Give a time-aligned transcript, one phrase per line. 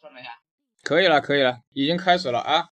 [0.00, 0.40] 稍等一下。
[0.82, 2.68] 可以了，可以了，已经开始了啊。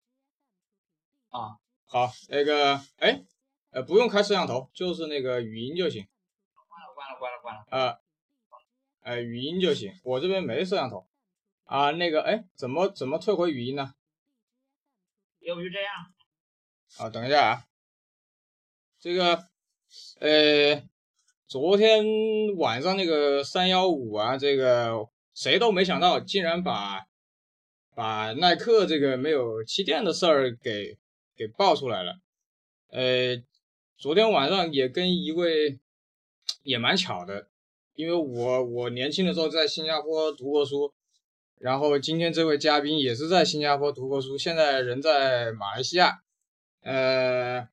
[1.30, 3.26] 啊，好，那个，哎，
[3.72, 6.08] 呃，不用开摄像头，就是那个语音就行。
[6.68, 8.00] 关了，关了，关了，关了。
[9.04, 11.08] 呃，呃，语音就行，我这边没摄像头。
[11.66, 13.96] 啊，那个，哎，怎么怎么退回语音呢？
[15.40, 15.94] 要不就这样。
[17.00, 17.64] 啊，等一下啊。
[19.00, 19.48] 这个，
[20.20, 20.88] 呃，
[21.48, 27.06] 昨天晚上那个三幺五啊，这个谁都没想到，竟然把
[27.96, 30.98] 把耐克这个没有气垫的事儿给
[31.36, 32.20] 给爆出来了。
[32.92, 33.42] 呃，
[33.98, 35.80] 昨天晚上也跟一位
[36.62, 37.48] 也蛮巧的，
[37.96, 40.94] 因为我我年轻的时候在新加坡读过书。
[41.58, 46.20] 然后今天这位嘉宾也是在新加坡读过书，现在人在马来西亚。
[46.84, 47.66] 呃，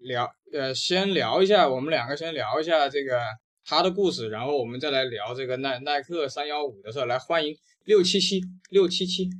[0.00, 3.20] 聊呃，先聊一下，我们两个先聊一下这个
[3.62, 7.04] 他的故事，然后我们再来聊这个耐耐克三幺五的事儿。
[7.04, 7.54] 来，欢迎
[7.88, 9.30] 六七七六七七。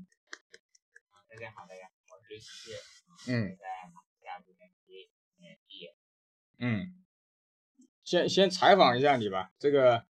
[1.29, 3.30] 大家好，大家好，我是六七七。
[3.30, 3.54] 嗯。
[3.59, 4.57] 在马来西亚读
[5.37, 5.95] 研毕业。
[6.59, 7.04] 嗯。
[8.02, 10.07] 先先采访一下你吧，这个。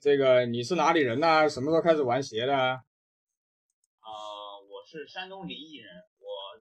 [0.00, 1.48] 这个你是哪里人呢？
[1.48, 2.52] 什么时候开始玩鞋的？
[2.54, 2.82] 呃，
[4.68, 5.94] 我是山东临沂人。
[6.18, 6.60] 我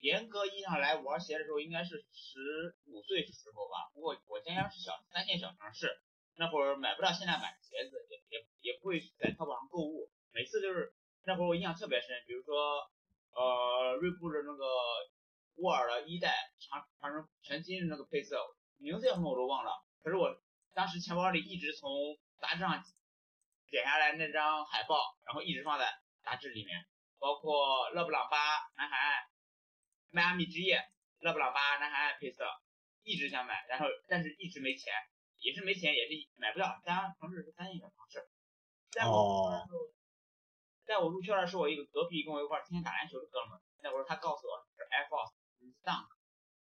[0.00, 3.94] 严格意义上来玩鞋的时候，应该是十五岁的时候吧。
[3.94, 5.86] 不过我家乡是小三线小城市，
[6.40, 10.08] 那会儿买不到现在买鞋子，也也也不会在淘宝上购物。
[10.32, 10.90] 每次就是
[11.26, 12.80] 那会儿我印象特别深，比如说
[13.36, 14.64] 呃锐步的那个
[15.56, 18.40] 沃尔的一代长长成全金的那个配色，
[18.78, 19.84] 名字叫什么我都忘了。
[20.02, 20.34] 可是我
[20.72, 21.92] 当时钱包里一直从
[22.40, 22.82] 杂志上
[23.68, 25.92] 剪下来那张海报，然后一直放在
[26.24, 26.86] 杂志里面，
[27.18, 28.38] 包括勒布朗八
[28.78, 29.28] 男孩、
[30.08, 30.80] 迈阿密之夜、
[31.18, 32.48] 勒布朗八男孩配色，
[33.02, 34.90] 一直想买，然后但是一直没钱，
[35.40, 36.80] 也是没钱，也是买不到。
[36.84, 38.28] 家城市是三线小城市，
[38.92, 39.66] 在我
[40.84, 45.34] 在我入圈的时候，我一个隔壁跟我一块儿天天打篮球的哥们儿，那会儿他告诉我是 Air Force
[45.82, 46.08] Dunk，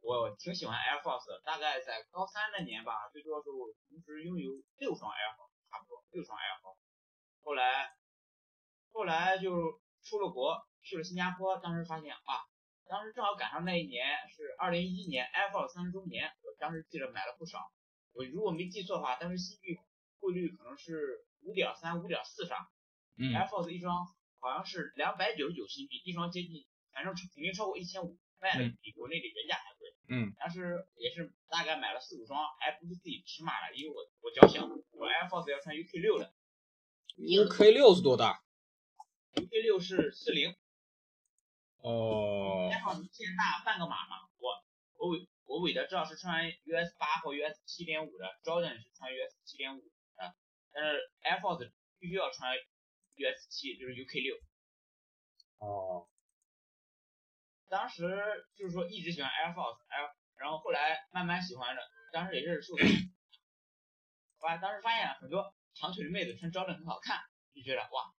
[0.02, 3.58] 我挺喜欢 Air Force，大概在高三那年吧，最多的时候
[3.89, 5.54] 同时拥有六双 Air Force。
[5.73, 6.77] 差不多六双 Air Force，
[7.42, 7.89] 后来
[8.92, 11.58] 后来就出了国，去了新加坡。
[11.58, 12.45] 当时发现啊，
[12.86, 17.58] 当时正好赶上那一年是二零一一年 Air Force 三十周年，我当时记得买了不少。
[18.14, 19.78] 我如果没记错的话，当时新币
[20.20, 22.58] 汇率可能是五点三、五点四上。
[23.18, 23.34] 嗯。
[23.34, 24.06] Air Force 一双
[24.40, 29.90] 好像是两百九十九新币，一双接近，反正肯定超过一千五，卖的比国内的原价还贵。
[30.10, 30.34] 嗯。
[30.40, 34.66] 当时也是大概买了四五双，还不是自己尺码的，因为我我脚小。
[34.92, 36.34] 我 Air Force 要穿 UK 六的
[37.18, 38.42] ，UK 六是多大
[39.34, 40.56] ？UK 六是四零。
[41.80, 42.70] 哦。
[42.72, 44.64] Air Force 偏大半个码嘛，我
[44.98, 50.36] 我韦我韦德知道是穿 US 八或 US 七点五的，Jordan 是穿 US 七点五的，
[50.71, 54.36] 但是 Air Force 必须要穿 US 七，就是 UK 六。
[55.59, 56.08] 哦。
[57.70, 58.03] 当时
[58.55, 62.73] 就是说一直喜欢 Air Force，Air，然后后来慢慢喜欢的，当时也是受。
[64.39, 67.20] 哇，当时发现很多长腿的妹子穿 Jordan 很好看，
[67.55, 68.14] 就觉得哇，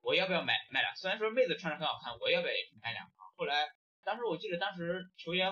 [0.00, 0.94] 我要不要买买两？
[0.96, 3.26] 虽然说妹子穿着很好看，我要不要也买两双？
[3.36, 3.66] 后来，
[4.04, 5.44] 当时我记得当时球鞋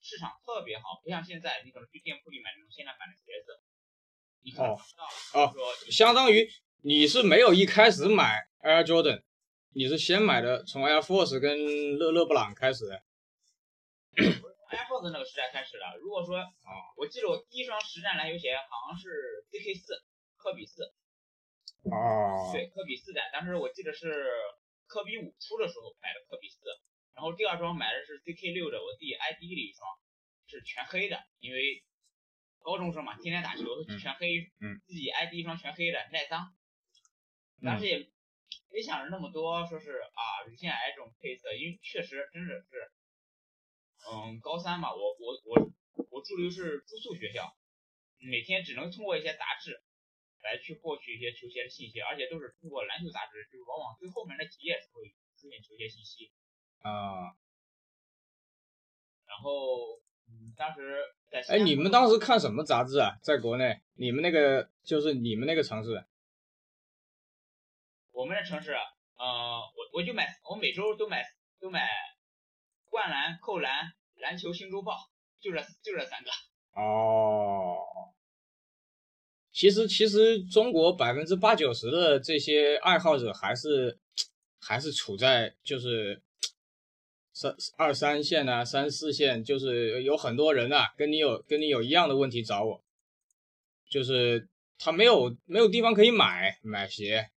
[0.00, 3.60] 市场特别好，不像现在，你可能去店铺里买那种限量版的鞋子，
[4.42, 4.74] 你看到
[5.34, 5.52] 哦，
[5.90, 6.48] 相当于
[6.82, 9.22] 你是没有一开始买 Air Jordan，
[9.74, 13.02] 你是先买的从 Air Force 跟勒勒布朗开始的。
[14.16, 15.98] Air Force 那个时代开始了。
[16.00, 19.92] 如果说，啊，我记得我第一双实战篮球鞋好像是 ZK 四，
[20.36, 20.84] 科比四。
[21.84, 22.50] 哦。
[22.52, 24.24] 对，科比四代，当时我记得是
[24.86, 26.58] 科比五出的时候买的科比四，
[27.14, 29.88] 然后第二双买的是 CK 六的，我自己 ID 的一双，
[30.46, 31.84] 是全黑的，因为
[32.60, 33.64] 高中生嘛，天天打球，
[33.98, 36.54] 全黑，嗯，自己 ID 一双全黑的，耐脏。
[37.62, 38.10] 但是也
[38.72, 42.92] 没想着那么多，说是啊，乳腺癌这种配色，因为确实真的是。
[44.00, 45.72] 嗯，高三嘛，我我我
[46.08, 47.54] 我住的是住宿学校，
[48.16, 49.82] 每天只能通过一些杂志
[50.42, 56.32] 来去获取一些球鞋的信息，而且都是通过篮球杂志，就是往往最后面那几页才会出现球鞋信息。
[56.80, 57.34] 啊。
[59.26, 60.98] 然后，嗯，当时
[61.30, 63.18] 在哎，你们当时看什么杂志啊？
[63.22, 66.04] 在国内，你们那个就是你们那个城市？
[68.10, 71.24] 我们的城市，呃，我我就买，我每周都买
[71.58, 71.88] 都买。
[72.92, 76.30] 灌篮、扣篮、篮球新周报，就这就这三个。
[76.72, 77.76] 哦，
[79.52, 84.00] 其实其实中国百分之八九十的这些爱好者还是
[84.60, 86.20] 还是处在就是
[87.40, 92.84] 三二三线啊、三四线，就是有很多人啊，跟你有跟你有一样的问题找我，
[93.88, 94.46] 就是
[94.78, 97.30] 他没有没有地方可以买买鞋，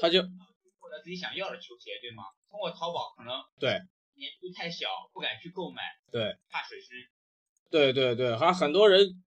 [0.00, 0.22] 他就。
[0.22, 2.22] 到自己想要的球鞋，对吗？
[2.48, 3.70] 通过淘宝可能对
[4.14, 7.10] 年纪太小，不敢去购买，对怕损失。
[7.70, 9.22] 对对对，还很多人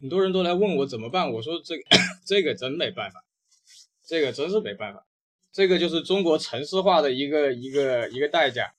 [0.00, 1.82] 很多人都来问我怎么办，我说这个
[2.24, 3.22] 这个真没办法，
[4.06, 5.05] 这个真是没办法，
[5.56, 8.74] 这个就是中国城市化的一个一个一个代价。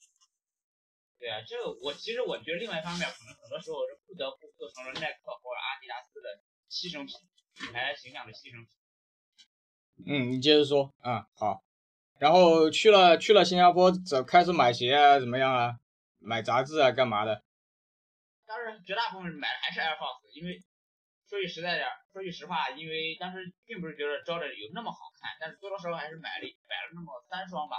[1.17, 6.29] 对啊，这个我其实我觉得另外一方面，可能很多时候是不得不做成了耐克或者阿迪达斯的
[6.69, 7.17] 牺牲品，
[7.55, 8.69] 品牌形象的牺牲品。
[10.05, 11.63] 嗯，你接着说啊，好。
[12.19, 15.19] 然后去了去了新加坡，怎开始买鞋啊？
[15.19, 15.79] 怎么样啊？
[16.19, 16.91] 买杂志啊？
[16.91, 17.41] 干嘛的？
[18.45, 20.61] 当然，绝大部分买的还是 Air Force，因为
[21.27, 27.75] 说句实在点，说句实话，因为当时并不是觉得 Jordan 有那么好看，但是多多少少还是买了买了那么三双吧。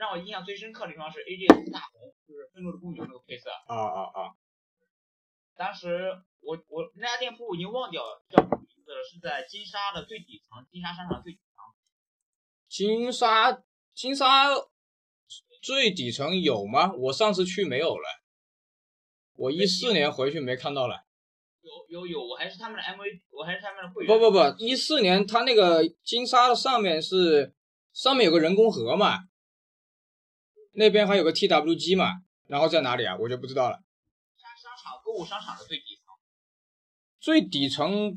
[0.00, 3.50] 让我印象最深刻的一双是 AJ 四大红，就是愤怒的公牛那个配色。
[3.50, 4.32] 啊啊啊！
[5.54, 6.08] 当时
[6.40, 11.60] 我我那家店铺已经忘掉叫什么名字了，是在金沙的最底层，金沙商场最底层。
[12.66, 13.62] 金沙
[13.92, 14.48] 金沙
[15.60, 16.94] 最底层有吗？
[16.94, 18.22] 我上次去没有了，
[19.34, 21.04] 我一四年回去没看到了。
[21.62, 24.08] 有有有，我还是他们的 MV，我还是他们的会员。
[24.08, 27.54] 不不不，一四年他那个金沙的上面是
[27.92, 29.18] 上面有个人工河嘛，
[30.72, 33.16] 那边还有个 TWG 嘛，然后在哪里啊？
[33.18, 33.76] 我就不知道了。
[34.36, 36.14] 商商场购物商场的最底层。
[37.20, 38.16] 最底层，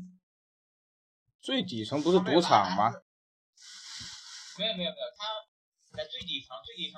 [1.40, 2.92] 最底层不是赌场吗？
[4.56, 5.44] 没有没有没有，它
[5.92, 6.96] 在最底层，最底层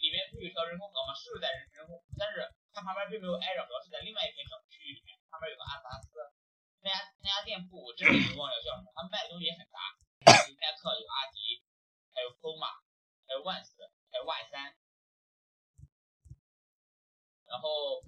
[0.00, 1.12] 里面不有条人工河吗？
[1.12, 2.00] 是不是在人人工？
[2.16, 2.40] 但是
[2.72, 4.67] 它旁边并没有挨着河，是在另外一片小区域里面，
[5.38, 6.10] 旁边有个阿迪达斯。
[6.82, 9.78] 那家那家店铺我真的已经忘了叫什么，他卖的东西也很杂，
[10.50, 11.62] 有耐克，有阿迪，
[12.10, 12.82] 还有 Puma，
[13.22, 13.78] 还有万斯，
[14.10, 14.74] 还有 Y 三。
[17.46, 18.02] 然后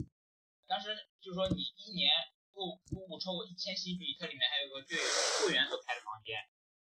[0.66, 0.90] 当时
[1.22, 2.10] 就是说你一年
[2.50, 4.98] 购购物超过一千新币，它里面还有个对
[5.46, 6.34] 会员所开的房间，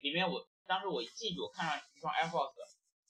[0.06, 0.46] 里面我。
[0.68, 2.50] 当时我一进去，我看上一双 Air Force，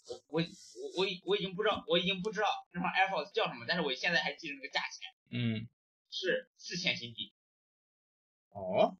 [0.10, 5.70] 我我我我已我已经不知道，我已经不知道那双 Air Force 叫什么，但是我现在还记得那个价钱，嗯，
[6.16, 7.34] 是四千新币。
[8.52, 8.96] 哦，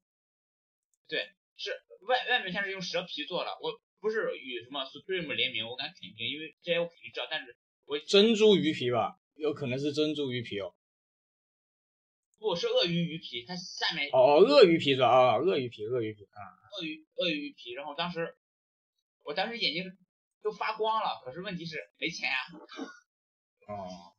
[1.08, 1.72] 对，是
[2.02, 10.76] 外外面像是用蛇皮做的，我不是与什么 Supreme 联名，我敢肯定，因为这些我肯定知道，但是我珍珠鱼皮吧，有可能是珍珠鱼皮哦。
[12.38, 15.08] 不是鳄鱼鱼皮，它下面哦，鳄鱼皮是吧？
[15.08, 16.40] 啊，鳄鱼皮，鳄鱼皮啊，
[16.78, 18.38] 鳄鱼鳄鱼皮，然后当时。
[19.28, 19.98] 我当时眼睛
[20.44, 22.38] 都发光了，可是问题是没钱呀。
[23.68, 24.15] 哦。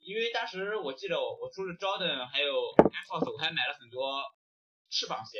[0.00, 4.22] 因为当时我记得我我出了 Jordan 还有 Air Force，我还买了很多
[4.88, 5.38] 翅膀鞋。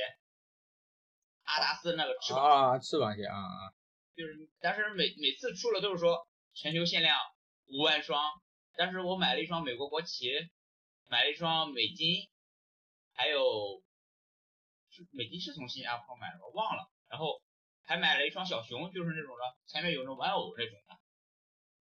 [1.44, 2.72] 阿达斯那个翅膀。
[2.72, 3.74] 啊，翅膀鞋啊啊。
[4.14, 7.18] 就是但是每每次出了都是说全球限量
[7.66, 8.30] 五万双，
[8.76, 10.30] 但是我买了一双美国国旗，
[11.08, 12.28] 买了一双美金，
[13.14, 13.82] 还有
[14.90, 17.42] 是美金是从新加坡买的，我忘了，然后。
[17.82, 20.94] 还买了一双小熊，就是那种的，前面有那玩偶那种的。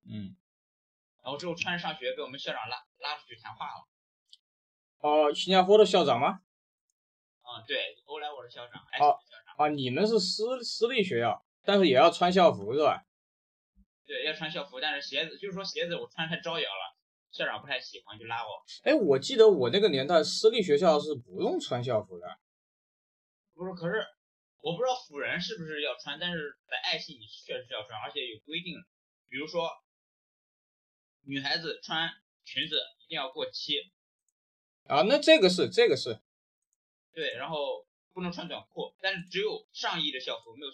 [0.10, 0.36] 嗯。
[1.22, 3.88] 然后之后穿着上学，被我们校长拉拉出去谈话了。
[5.00, 6.42] 哦，新加坡的校长吗？
[7.42, 8.82] 嗯，对，欧莱我是校长。
[9.00, 9.18] 哦。
[9.58, 13.06] 啊，你们是私私立学校，但是也要穿校服是吧？
[14.06, 16.96] 对，要穿校服，但是鞋子就是说鞋子我穿太招摇了，
[17.32, 18.64] 校长不太喜欢，就拉我。
[18.84, 22.28] 哎，我记得我那个年代私立学校是不用穿校服的。
[23.54, 24.06] 不是，可是。
[24.62, 28.76] 我不知道辅仁是不是要穿，但是在爱信你确实是要穿，而且有规定，
[29.30, 29.72] 比如说
[31.30, 32.10] 女孩子穿
[32.44, 33.76] 裙子一定要过膝。
[34.86, 36.20] 啊，那这个是这个是，
[37.14, 40.72] 对，然后不能穿短裤，但是只有上衣的校服，没有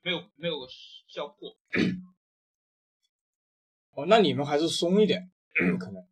[0.00, 0.66] 没有没有
[1.06, 1.56] 校裤。
[3.90, 5.30] 哦，那你们还是松一点，
[5.78, 6.02] 可能。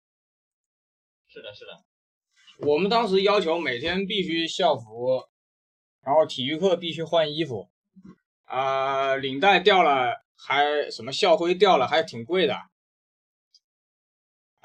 [1.26, 1.82] 是的，是的。
[2.58, 5.28] 我们当时要求每天必须校服。
[6.02, 7.68] 然后体育课必须换衣服，
[8.44, 12.54] 啊，领带掉了还什么校徽掉了还挺贵的，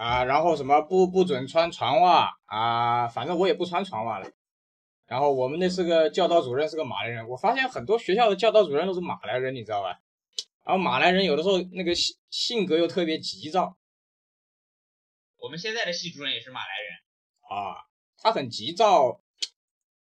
[0.01, 4.27] 啊，然后什么不不准穿船袜啊，反正我也不穿船袜了。
[5.05, 9.99] 然后我们那是个教导主任是个马来人，我发现很多学校的教导主任都是马来人，你知道吧？
[10.65, 13.77] 然后马来人有的时候那个性性格又特别急躁。
[15.37, 17.85] 我们现在的系主任也是马来人啊，
[18.17, 19.21] 他很急躁，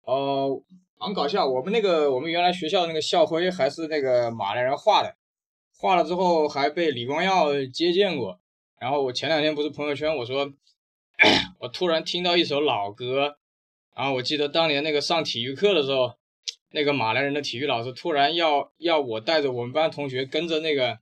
[0.06, 0.64] 呃。
[1.00, 5.18] 很搞笑，我们那个我们原来学校那个校徽还是那个马来人画的，
[5.78, 8.40] 画了之后还被李光耀接见过。
[8.84, 10.52] 然后我前两天不是朋友圈我说，
[11.60, 13.38] 我突然听到一首老歌，
[13.96, 16.18] 然后我记得当年那个上体育课的时候，
[16.72, 21.00] 那个马来人的体育老师突然要要我带着我们班同学跟着那个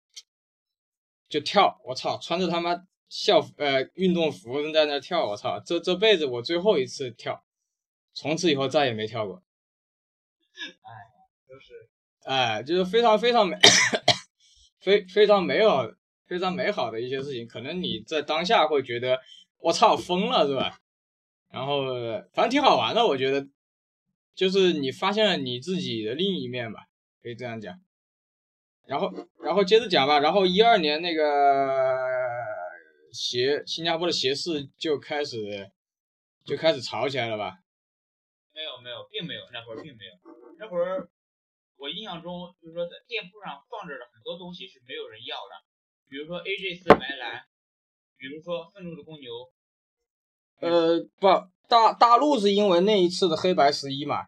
[1.29, 2.17] 就跳，我操！
[2.17, 7.43] 穿着他妈校服呃运动服在那跳，我操，这这辈子我最后一次跳，
[8.15, 9.43] 从此以后再也没跳过。
[10.81, 10.91] 哎，
[11.47, 11.89] 就是
[12.23, 13.57] 哎，就是非常非常美，
[14.79, 15.87] 非非常美好、
[16.25, 17.47] 非常美好的一些事情。
[17.47, 19.19] 可能你在当下会觉得
[19.57, 20.79] 我操疯了，是吧？
[21.49, 21.85] 然后
[22.33, 23.47] 反正挺好玩的，我觉得，
[24.33, 26.87] 就是你发现了你自己的另一面吧，
[27.21, 27.79] 可以这样讲。
[28.85, 30.19] 然后，然后接着讲吧。
[30.19, 31.97] 然后一二年那个
[33.11, 35.71] 鞋，新加坡的鞋市就开始
[36.43, 37.59] 就开始炒起来了吧？
[38.53, 40.44] 没有没有，并没有，那会儿并没有。
[40.57, 41.09] 那会儿
[41.77, 45.63] 我印象中就是说，在店铺上放着的很多东西是没有人要的，
[46.09, 47.45] 比如说 AJ 四白蓝，
[48.17, 49.31] 比如说愤怒的公牛。
[50.61, 51.27] 呃，不，
[51.67, 54.27] 大大陆是因为那一次的黑白十一嘛。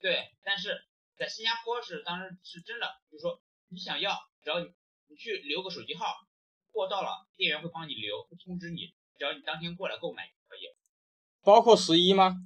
[0.00, 0.82] 对，但是。
[1.18, 3.40] 在新加坡是当时是真的，就是说
[3.70, 4.66] 你想要，只要你
[5.08, 6.14] 你去留个手机号，
[6.72, 10.68] 货到了，店员会帮你留，会通知你，只要你当天过来购买就可以。
[11.42, 12.36] 包括十一吗？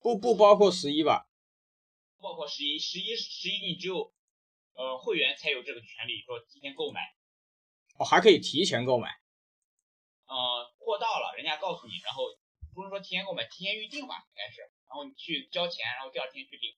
[0.00, 1.28] 不不包括十一吧？
[2.18, 4.12] 包括十一，十一十一你只有
[4.74, 7.00] 呃会员才有这个权利，说提前购买。
[7.98, 9.10] 哦，还可以提前购买。
[10.26, 12.24] 呃，货到了，人家告诉你，然后。
[12.72, 14.60] 不是说提前购买，提前预定吧，应该是。
[14.60, 16.72] 然后你去交钱，然后第二天去领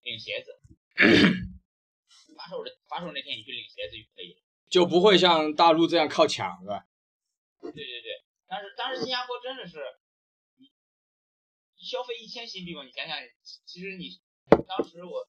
[0.00, 0.58] 领鞋子。
[2.34, 6.86] 发售的发售那天你去领鞋子就可以，就不会像大陆这样靠抢，是吧？
[7.60, 9.84] 对对对，但是但是新加坡真的是，
[11.84, 13.18] 消费一千新币嘛，你想想，
[13.66, 14.08] 其实你
[14.66, 15.28] 当时我，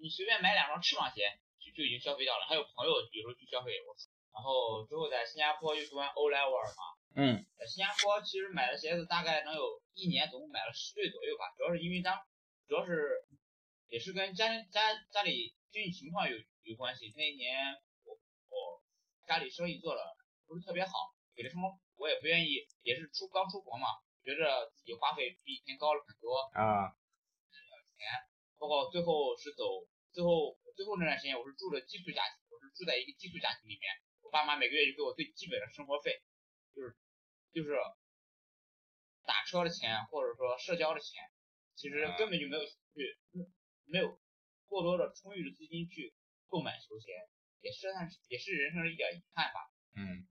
[0.00, 1.22] 你随便买两双翅膀鞋
[1.60, 2.46] 就就已经消费掉了。
[2.48, 3.94] 还有朋友有时候去消费，我
[4.32, 6.82] 然后之后在新加坡又读完 O level 嘛。
[7.16, 11.54] 嗯，在新加坡其实买的鞋子大概能有一年，总共买了十对左右吧。
[11.56, 12.18] 主要是因为当，
[12.66, 13.22] 主要是
[13.86, 14.80] 也是跟家家
[15.12, 17.12] 家里经济情况有有关系。
[17.14, 17.54] 那一年
[18.02, 18.18] 我
[18.50, 18.82] 我
[19.28, 20.02] 家里生意做的
[20.48, 20.90] 不是特别好，
[21.36, 23.86] 给的什么我也不愿意，也是出刚出国嘛，
[24.24, 26.96] 觉着自己花费比以前高了很多啊。
[27.94, 28.08] 钱，
[28.58, 33.86] 包括最后是走，最后最后那段时间我是住的寄宿家庭，我是住在一个寄宿家庭里面，
[34.22, 36.22] 我爸妈每个月就给我最基本的生活费，
[36.74, 36.96] 就是。
[37.54, 37.70] 就是
[39.22, 41.22] 打车的钱，或者说社交的钱，
[41.76, 43.16] 其实根本就没有去，
[43.84, 44.20] 没有
[44.66, 46.12] 过多的充裕的资金去
[46.48, 47.12] 购买球鞋，
[47.60, 49.70] 也是算是也是人生的一点遗憾吧。
[49.94, 50.26] 嗯。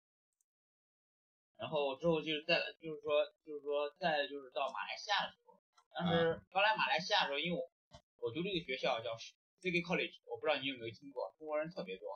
[1.62, 5.62] 然后之后就是在就是说就是说再就是到马来西亚的时候，
[5.94, 7.70] 当时刚来马来西亚的时候，因为我
[8.18, 9.14] 我读这个学校叫
[9.62, 12.10] CK College，我不知道你有没有听过，中国人特别多。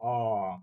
[0.00, 0.56] 哦。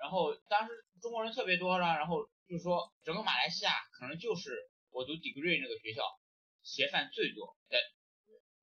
[0.00, 6.02] 然后当时中国人特别多了，然后就是说整个马来西亚可能就是我读 degree 那个学校
[6.62, 7.76] 鞋贩最多，再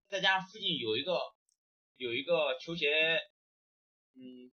[0.09, 1.21] 再加上附近有一个
[1.97, 2.89] 有一个球鞋，
[4.17, 4.49] 嗯，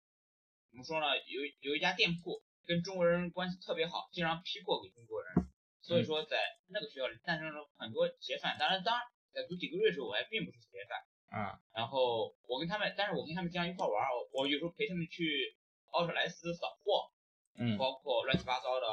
[0.70, 1.06] 怎么说呢？
[1.28, 5.48] 有有一家店铺跟中国人关系特别好，经常批货给中国人，
[5.82, 8.58] 所以说在那个学校里诞生了很多劫犯。
[8.58, 15.56] 当然，当然在读 degree 的时候我还并不是劫犯，啊，然后我跟他们，但是我跟他们经常一块玩，我我有时候陪他们去。
[15.96, 17.10] 奥特莱斯扫货，
[17.58, 18.88] 嗯，包括乱七八糟的，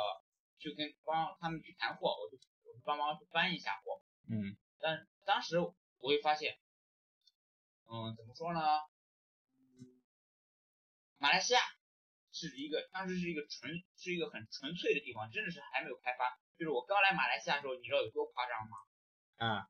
[0.61, 4.01] 去跟帮他们去谈货，我就我帮忙去搬一下货，
[4.31, 6.57] 嗯，但当时我会发现，
[7.91, 8.61] 嗯，怎么说呢？
[9.59, 9.99] 嗯，
[11.19, 11.61] 马来西亚
[12.33, 16.39] 是一个当时是一个纯是一个很纯粹的地方，真的是还没有开发。
[16.59, 18.77] 就是我刚来马来西亚的时候，你知道有多夸张吗？
[19.37, 19.69] 啊，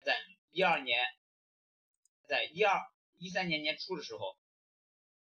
[0.00, 0.18] 在
[0.50, 1.04] 一二年，
[2.28, 2.80] 在一二
[3.18, 4.36] 一三年年初的时候，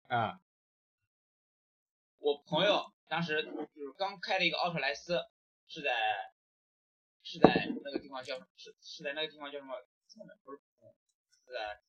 [0.08, 0.40] 啊。
[2.18, 5.22] 我朋友当时就是刚开了一个奥特莱斯，
[5.68, 5.92] 是在
[7.22, 9.76] 是在那个地方叫是是在那个地方叫什么？
[10.44, 10.58] 不是，
[11.46, 11.80] 是在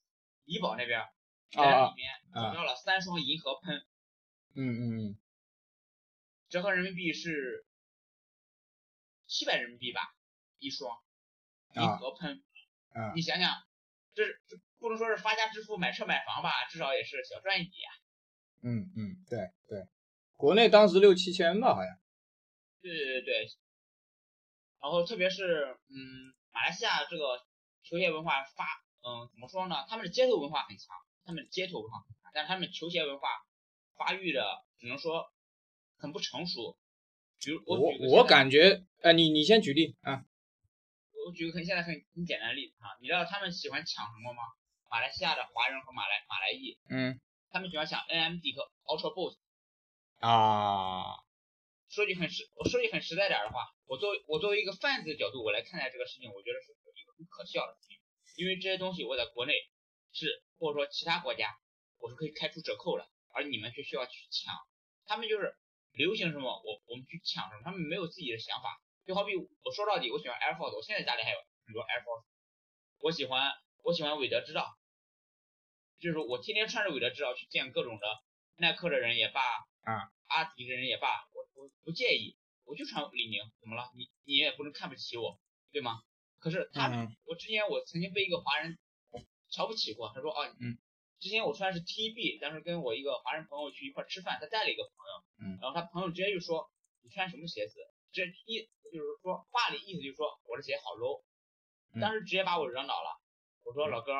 [0.46, 1.02] 怡保那边，
[1.50, 3.82] 在里面找到了三双银河喷，
[4.60, 5.18] 嗯嗯嗯，
[6.50, 7.64] 折合人民币是
[9.28, 10.02] 七百人民币吧
[10.58, 10.98] 一双
[11.76, 12.44] 一盒喷，
[13.14, 13.54] 你想想，
[14.16, 17.94] 这这不能说是发家致富买车买房吧，至少也是小赚一笔啊。
[18.64, 19.88] 嗯嗯，对对。
[20.36, 22.00] 国内当时六七千吧，好像。
[22.82, 23.48] 对对对对。
[24.82, 27.46] 然后特别是，嗯，马来西亚这个
[27.84, 28.66] 球鞋文化发，
[29.04, 29.86] 嗯，怎么说呢？
[29.88, 30.96] 他们的街头文化很强，
[31.26, 33.28] 他们街头文化很强，但是他们球鞋文化
[33.98, 34.44] 发育的
[34.80, 35.32] 只能说
[35.98, 36.78] 很不成熟。
[37.40, 40.26] 比如我我我感觉，呃，你你先举例啊。
[41.28, 44.42] 我举个很现在很很简单的例子啊，你知道他们喜欢抢什么吗？
[44.90, 49.38] 马来西亚的华人和马来马来裔，嗯，他们喜欢抢 NMD 和 Ultra Boost。
[50.20, 51.20] 啊，
[51.90, 57.98] 说句很实，我说句很实在点的话，我作为我作为一个贩子的角度，我来看待这个事情，我觉得是一个很可笑的事情，
[58.38, 59.54] 因为这些东西我在国内
[60.14, 61.54] 是或者说其他国家，
[62.00, 63.06] 我是可以开出折扣的，
[63.38, 64.54] 而你们却需要去抢。
[65.06, 65.56] 他们就是
[65.92, 68.82] 流行什么，我我们去抢什么，他们没有自己的想法。
[69.06, 72.26] 就好比我说到底，我喜欢 Air Force，我现在家里还有很多 Air Force。
[73.00, 73.54] 我喜欢
[73.84, 74.76] 我喜欢韦德之道，
[76.00, 78.06] 就是我天天穿着韦德之道去见各种的
[78.56, 79.40] 耐克的人也罢，
[79.84, 83.92] 啊，阿迪的人也罢，我我不介意，我就穿李宁，怎么了？
[83.96, 85.40] 你你也不能看不起我，
[85.72, 86.02] 对吗？
[86.40, 88.78] 可是他们，我之前我曾经被一个华人
[89.50, 90.78] 瞧不起过，他说啊，嗯，
[91.20, 96.70] 之前我穿的是 TB，当时跟我一个华人朋友去一块吃饭，他带了一个朋友，嗯，然后他朋友直接就说
[97.02, 97.80] 你穿什么鞋子？
[98.12, 101.24] 这意就是说话里意思就是说我的鞋好 low，
[102.00, 103.22] 当时直接把我惹恼了。
[103.64, 104.14] 我说老哥，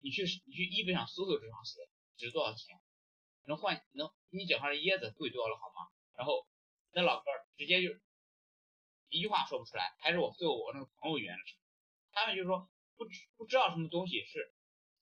[0.00, 1.80] 你去你去衣服上搜搜这双鞋
[2.16, 2.80] 值多少钱？
[3.44, 5.86] 能换能你脚上的椰子贵多了好吗？
[6.16, 6.46] 然后
[6.90, 7.90] 那老哥直接就
[9.08, 11.42] 一句话说不出来，还是我最后我那个朋友圆了
[12.10, 14.52] 他们就说不知不知道什么东西是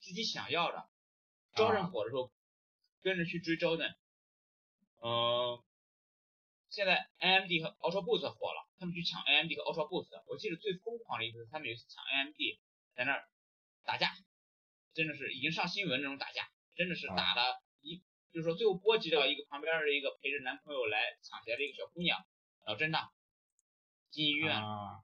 [0.05, 0.87] 自己想要的。
[1.55, 2.31] 招人火的时候
[3.01, 3.95] 跟着去追招人，
[5.01, 5.63] 嗯，
[6.69, 10.23] 现在 AMD 和 Ultra Boost 火了，他们去抢 AMD 和 Ultra Boost。
[10.27, 12.35] 我记得最疯狂的一次，他们有一次抢 AMD，
[12.93, 13.27] 在那儿
[13.83, 14.11] 打架，
[14.93, 22.19] 真的是已经上新闻那种打架，真的是打了一，就是说最后波及到一个旁边的一个陪着男朋友来抢劫的一个小姑娘，
[22.65, 22.99] 然后真的
[24.11, 24.53] 进医院。
[24.55, 25.01] 啊。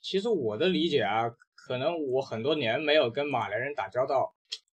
[0.00, 1.24] 其实我的理解啊，
[1.68, 4.34] 可能我很多年没有跟马来人打交道，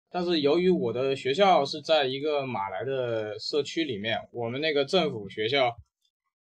[0.08, 5.76] 但是由于我的学校是在一个马来的社区里面，我们那个政府学校，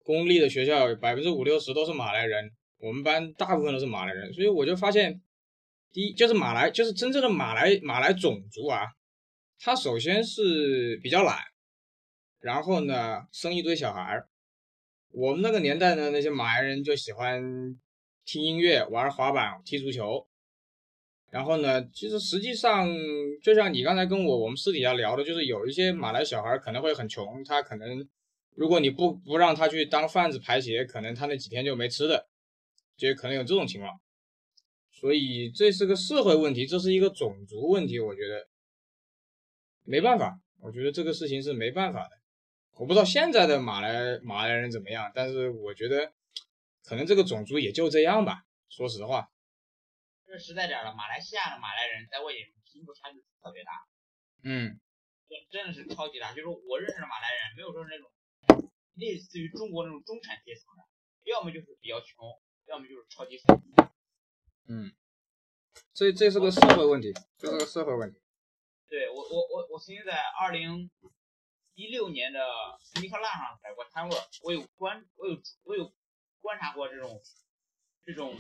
[0.05, 5.21] 公立的学校百分之五六十都是马来人，我们班大部分都是马来人，所以我就发现，
[5.91, 8.87] 第一就是马来，就是真正的马来马来种族啊，
[9.59, 11.39] 他首先是比较懒，
[12.39, 14.29] 然后呢生一堆小孩儿，
[15.11, 17.77] 我们那个年代呢，那些马来人就喜欢。
[18.29, 20.27] 听音乐、玩滑板、踢足球，
[21.37, 22.89] 然后呢，其实实际上
[23.43, 28.09] 就像你刚才跟我我们私底下聊的，就是有一些马来小孩可能会很穷，他可能
[28.55, 32.27] 如果你不不让他去当贩子排鞋，可能他那几天就没吃的，
[32.97, 33.93] 就可能有这种情况。
[34.91, 38.49] 所以这是个社会问题，这是一个种族问题，我觉得
[39.85, 42.13] 没办法，我觉得这个事情是没办法的。
[42.79, 46.13] 我不知道现在的马来马来人怎么样，但是我觉得。
[46.89, 49.27] 可能这个种族也就这样吧，说实话。
[50.37, 53.73] 这实在点了，马来西亚的马来人在我眼中贫富差距特别大。
[54.45, 54.79] 嗯，
[55.31, 56.35] 真真的是超级大。
[56.35, 60.85] 就是我认识的马来人，没有说是那种类似于中国那种中产阶层的，
[61.25, 63.45] 要么就是比较穷，要么就是超级富。
[64.69, 64.93] 嗯，
[65.95, 68.21] 这这是个社会问题，这是个社会问题。
[68.89, 70.91] 对我我我我曾经在二零
[71.73, 72.45] 一六年的
[73.01, 75.95] 尼克拉上摆过摊位，我有观我有我有。
[76.43, 77.21] 观察过这种
[78.05, 78.37] 这种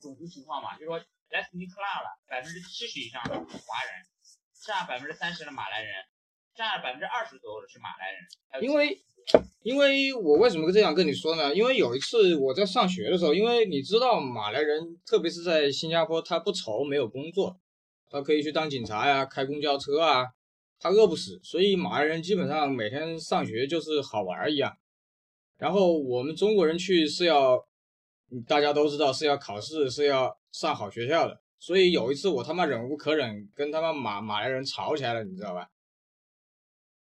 [0.00, 0.72] 种族情况嘛？
[0.76, 0.98] 就是说
[1.30, 3.90] 来斯尼克拉了百分之七十以上的华人，
[4.54, 5.92] 剩下百分之三十的马来人，
[6.56, 8.62] 剩下百分之二十左右的是马来人。
[8.62, 8.98] 因为
[9.62, 11.54] 因为我为什么这样跟你说呢？
[11.54, 17.58] 因为有一次我在上学的时候，因为你知道马来人，特别是在新加坡，他不愁没有工作，
[18.08, 20.26] 他可以去当警察呀，开公交车啊，
[20.78, 24.72] 他饿不死，所以马来人基本上每天上学就是好玩一样。
[25.58, 27.66] 然后我们中国人去是要，
[28.46, 31.42] 大家都知道是要考试，是要上好学校的。
[31.58, 35.70] 所以有一次我他妈忍无可忍，跟他妈马马来人吵起来了，你知道吧？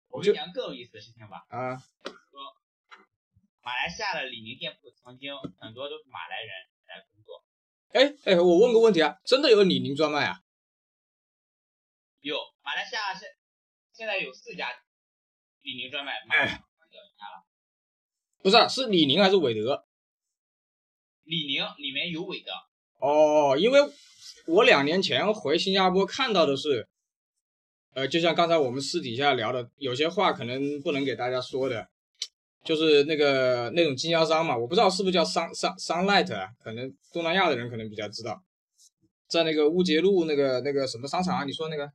[0.08, 1.44] 我跟你讲更有意思的事情吧。
[1.48, 1.76] 啊。
[1.76, 2.56] 说，
[3.62, 6.50] 马来西亚的李宁店铺曾经很多都是马来人
[6.86, 7.44] 来工作。
[7.92, 10.40] 哎哎，我问个问题啊，真的有李宁专卖啊？
[12.18, 13.28] 有，马来西亚现
[13.92, 14.72] 现在有四家
[15.60, 17.46] 李宁专卖，马上要一家了。
[18.38, 19.86] 不是，是李宁还是韦德？
[21.22, 22.52] 李宁里面有韦德。
[23.06, 23.80] 哦，因为
[24.48, 26.88] 我两年前回新加坡看到的是，
[27.94, 31.86] 呃，就像刚才我们私底下聊的，有些话可能不能给大家说的，
[32.64, 38.42] 就是那个那种经销商嘛，我不知道是不是叫商商商 light 啊，可能东南亚的人可能比较知道，
[39.28, 41.88] 在那个乌节路那个那个什么商场啊，你说那个？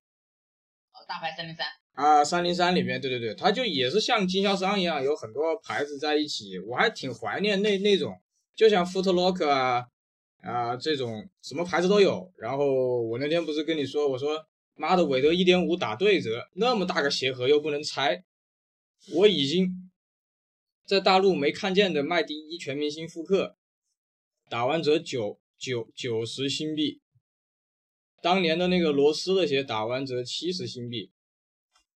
[1.09, 1.67] 大牌三零三。
[1.93, 6.57] 啊，三零三里面，对对对，它就也是像经销商一样，有很多牌子在一起。
[6.59, 8.15] 我还挺怀念那那种，
[8.55, 9.85] 就像 Footlocker 啊
[10.41, 12.31] 啊这种什么牌子都有。
[12.37, 18.23] 然后我那天不是跟你说，我说妈的，韦德一点五打对折，那么大个鞋盒又不能拆，
[19.13, 19.91] 我已经
[20.85, 23.55] 在大陆没看见的麦迪一全明星复刻，
[24.49, 27.01] 打完折九九九十新币，
[28.21, 31.11] 当年的那个罗斯的鞋打完折七十新币。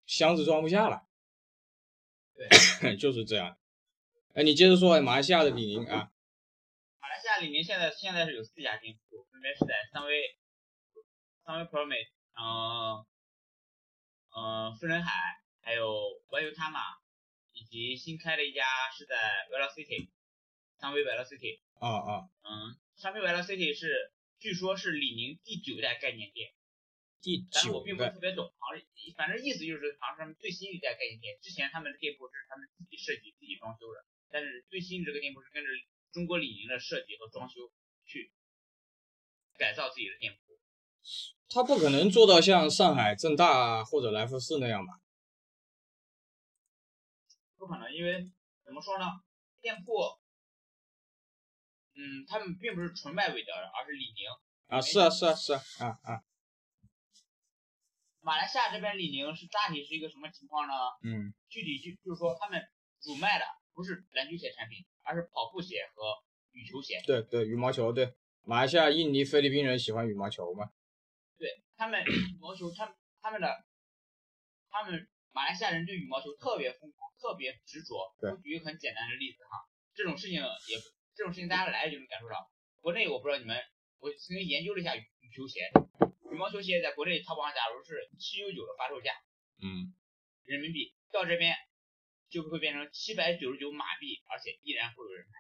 [0.06, 1.02] 箱子装不下了，
[2.36, 3.58] 对， 就是这样。
[4.36, 6.12] 哎，你接着说，马来西亚的李宁啊，
[7.40, 10.24] 李宁现在现在是有四家店铺，分别是在三威、
[11.44, 11.96] 桑维普尔美，
[12.36, 13.06] 嗯
[14.36, 15.12] 嗯，富人海，
[15.62, 16.98] 还有 Vayutama，
[17.54, 18.64] 以及新开的一家
[18.98, 19.16] 是在
[19.52, 20.10] Velocity，
[20.78, 21.60] 三威 Velocity。
[21.80, 26.54] 啊啊，嗯，三威 Velocity 是据说是李宁第九代概念店，
[27.22, 28.82] 第九但是我并不是特别懂，好像
[29.18, 35.70] 反正意思就是好像是他们最新一代概念店，之前他们的店铺是他们自己设计、自己装修的，但是最新的这个店铺是跟着
[36.16, 37.70] 中国李宁的设计和装修
[38.06, 38.32] 去
[39.58, 40.58] 改造自己的店铺。
[41.50, 44.94] 他不可能做到像上海正大或者来福士那样吧？
[47.58, 48.32] 不可能，因为
[48.64, 49.06] 怎么说呢，
[49.60, 49.92] 店铺，
[51.96, 54.26] 嗯，他们并不是纯卖韦德的，而是李宁。
[54.68, 56.24] 啊，是啊，是啊，是啊，啊啊，
[58.22, 60.74] 马来西亚这边李宁是大体是一个什么情况呢？
[61.04, 62.64] 嗯具体就就是说他们
[63.02, 66.04] 主卖的不是篮球鞋产品，而是跑步鞋和
[66.52, 67.02] 羽球鞋。
[67.06, 68.14] 对对，羽毛球对，
[68.44, 70.72] 马来西亚、印尼、菲律宾人喜欢羽毛球吗？
[71.38, 73.48] 对他们羽毛球，他们他们的
[74.70, 78.16] 他们马来西亚人对羽毛球特别疯狂，特别执着。
[78.42, 79.64] 举一个很简单的例子哈，
[79.94, 80.76] 这种事情也
[81.16, 82.50] 这种事情大家来就能感受到。
[82.82, 83.58] 国内我不知道你们，
[84.00, 85.62] 我曾经研究了一下羽羽球鞋，
[86.32, 89.12] 羽毛球鞋在国内淘宝上假如是七九九的发售价
[89.62, 89.94] 嗯，
[90.44, 91.56] 人民币，到这边
[92.36, 95.40] 就会变成七百九十九马币，而且依然会有人买。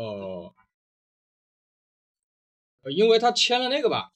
[0.00, 0.52] 哦，
[2.82, 4.10] 呃因为他签了那个吧？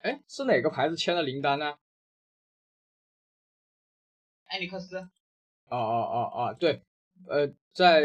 [0.00, 1.74] 哎，是哪个牌子签的林丹呢？
[4.48, 5.08] 埃里克斯，哦
[5.70, 6.82] 哦哦哦，对，
[7.26, 8.02] 呃，在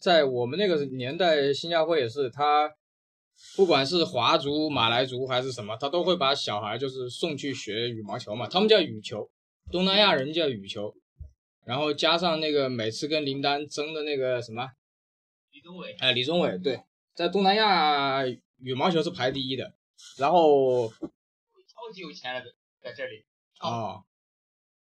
[0.00, 2.74] 在我们那个年代，新加坡也是，他
[3.56, 9.30] 不管是华族、马来族还是什么，他都会把小孩就是送去学羽毛球嘛，他们叫羽球，
[9.70, 10.96] 东南亚人叫羽球，
[11.64, 14.70] 然后加上那个每次跟林丹争的那个什么，
[15.50, 16.82] 李宗伟，哎，李宗伟，对，
[17.14, 18.26] 在东南亚
[18.58, 19.74] 羽毛球是排第一的，
[20.18, 22.42] 然后超级有钱了，
[22.80, 23.24] 在这里。
[23.60, 24.04] 哦，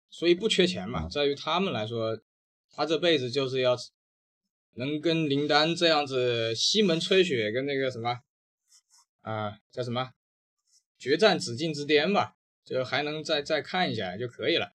[0.08, 2.18] 所以不缺钱嘛，在于他们来说，
[2.70, 3.76] 他这辈子就是要
[4.76, 8.20] 能跟林丹这样子西门吹雪跟那个什么
[9.22, 10.12] 啊、叫什么
[10.98, 14.72] 决战紫禁之巅吧，就还能再再看一下就可以了。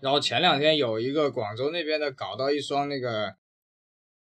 [0.00, 3.34] 然后前两天有一个广州那边的搞到一双那个，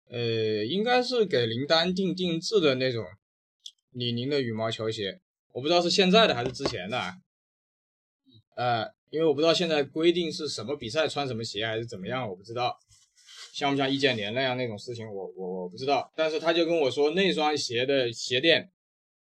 [0.09, 3.05] 呃，应该是给林丹定定制的那种
[3.91, 5.21] 李宁的羽毛球鞋，
[5.53, 7.13] 我不知道是现在的还是之前的啊。
[8.55, 12.77] 呃，因为我不知道现在规定是什么比赛穿什么鞋还是怎么样，我不知道，
[13.53, 16.11] 像不像易建联那样那种事情，我我我不知道。
[16.15, 18.71] 但是他就跟我说，那双鞋的鞋垫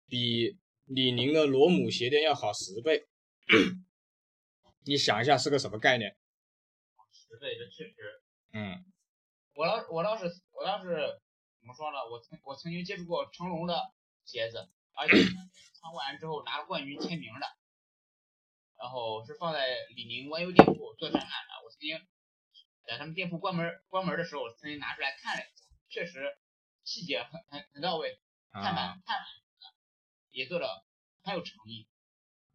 [0.08, 3.04] 比李宁的罗姆鞋垫要好十倍。
[4.84, 6.14] 你想一下是个什么概念？
[7.34, 8.22] 十倍，这确实。
[8.52, 8.84] 嗯
[9.54, 10.94] 我倒我倒是我倒是
[11.58, 11.98] 怎么说呢？
[12.10, 13.92] 我曾我曾经接触过成龙的
[14.24, 15.14] 鞋子，而且
[15.74, 17.46] 穿完之后拿了冠军签名的，
[18.78, 19.66] 然后是放在
[19.96, 21.64] 李宁弯优店铺做展览的。
[21.64, 21.98] 我曾经
[22.86, 26.36] 在他们店铺关门关门的时候，我曾经拿出来看了一下，确实
[26.84, 28.20] 细节很很很到位，
[28.52, 29.26] 看板看板
[30.30, 30.84] 也做的
[31.22, 31.88] 很有诚意。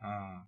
[0.01, 0.47] 嗯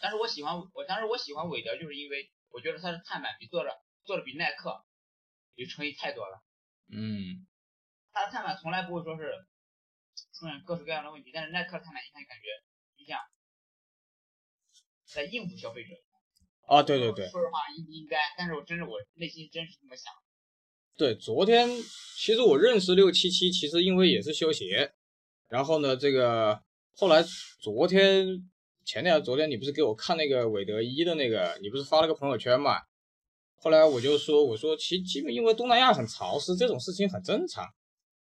[0.00, 3.70] 但是我喜欢我当时我喜欢韦德，就是因为我觉得它的碳板比做的
[4.04, 4.84] 做的比耐克
[5.56, 6.40] 有诚意太多了。
[6.88, 7.44] 嗯
[8.12, 9.44] 它的碳板从来不会说是
[10.32, 12.44] 出现各式各样的问题，但是耐克的碳板一看感觉
[12.96, 13.18] 就像
[15.04, 15.90] 在应付消费者。
[16.66, 20.12] 啊，对对对说实话应不应该，但是我真是我内心真是这么想。
[20.96, 21.68] 对，昨天
[22.16, 24.94] 其实我认识六七七，其实因为也是修鞋，
[25.48, 26.62] 然后呢，这个
[26.96, 27.22] 后来
[27.60, 28.26] 昨天
[28.84, 32.80] 前天昨天你不是给我看那个韦德一的那个，你不是发了个朋友圈嘛？
[33.56, 37.66] 后来我就说，我说其基本因为东南亚很潮湿，这种事情很正常。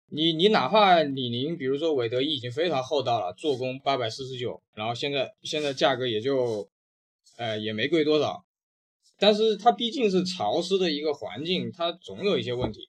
[0.08, 6.68] 你你哪怕李宁，比如说韦德一已经非常厚道了，做工八百四十九，然后现在现在价格也就，
[7.36, 8.44] 呃也没贵多少，
[9.18, 12.88] 但是它毕竟是潮湿的一个环境，它总有一些问题。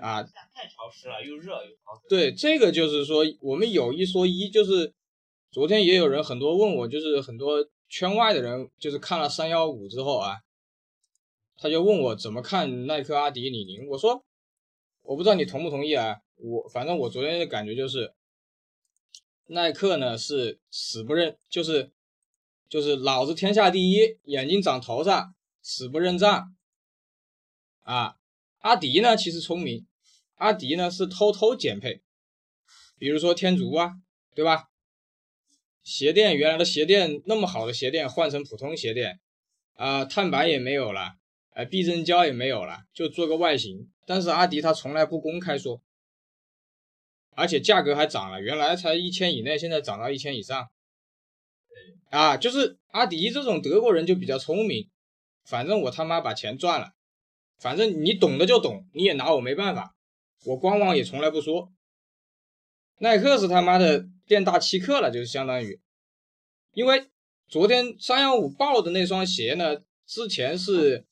[0.00, 2.08] 啊太潮湿了，又热又潮湿。
[2.08, 4.94] 对，这个就是说，我们有一说一，就是
[5.50, 10.36] 昨天也有人很多问我，就是很多圈外的人，就是看了三幺五之后啊，
[11.56, 13.88] 他就问我怎么看耐克、阿迪、李宁。
[13.88, 14.24] 我说，
[15.02, 16.18] 我不知道你同不同意啊。
[16.36, 18.14] 我反正我昨天的感觉就是，
[19.46, 21.90] 耐克呢是死不认，就是
[22.68, 26.54] 就是老子天下第一，眼睛长头上，死不认账。
[27.82, 28.16] 啊，
[28.60, 29.84] 阿迪呢其实聪明，
[30.36, 32.00] 阿迪呢是偷偷减配，
[32.96, 33.94] 比如说天竺啊，
[34.32, 34.69] 对吧？
[35.90, 39.18] 鞋垫原来的鞋垫那么好的鞋垫换成普通鞋垫，
[39.74, 41.16] 啊、碳板也没有了，
[41.52, 43.90] 呃，避震胶也没有了，就做个外形。
[44.06, 45.82] 但是阿迪他从来不公开说，
[47.34, 50.68] 而且价格还涨了，原来才一千以内，现在涨到一千以上。
[52.10, 54.88] 啊，就是阿迪这种德国人就比较聪明，
[55.44, 56.92] 反正我他妈把钱赚了，
[57.58, 59.96] 反正你懂的就懂，你也拿我没办法，
[60.44, 61.72] 我官网也从来不说。
[62.98, 65.80] 耐克是他妈的店大欺客了，就是相当于，
[66.72, 67.08] 因为
[67.48, 71.04] 昨天三幺五爆的那双鞋呢，之前是，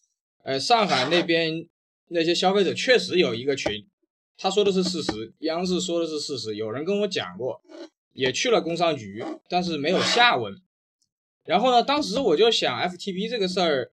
[0.44, 1.68] 呃，上海那边
[2.10, 3.84] 那些消费者确实有一个群，
[4.36, 7.60] 他说的是事实，央视说的是事实，有人跟我讲过，
[8.12, 10.54] 也去了工商局，但是没有下文。
[11.44, 13.90] 然后呢，当时我就想 FTP 这个事儿，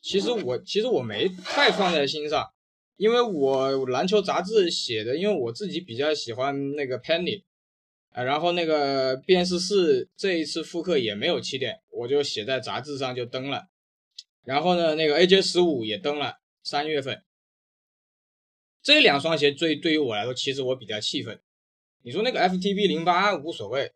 [0.00, 2.48] 其实我其实我没太放在心上。
[2.96, 7.42] 因为我篮球杂志写的，因为我自己比较喜欢那个 Penny，
[8.12, 13.68] 啊然后那个变四四这一次复刻也没有气垫，我就写在杂志上就登了。
[14.44, 17.22] 然后呢，那个 AJ 十五也登了，三月份。
[18.82, 21.40] 这两双鞋最对于我来说，其实我比较气愤。
[22.02, 23.92] 你说那个 FTP 零八无所谓，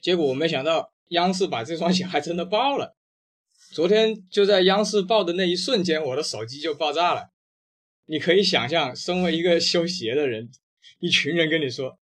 [0.00, 2.96] 结果我没想到央视把这双鞋还真的爆了。
[3.72, 7.30] 昨天就在央视爆的那一瞬间，我的手机就爆炸了。
[8.06, 10.48] 你可以想象，身为一个修鞋的人，
[11.00, 11.98] 一群人跟你说，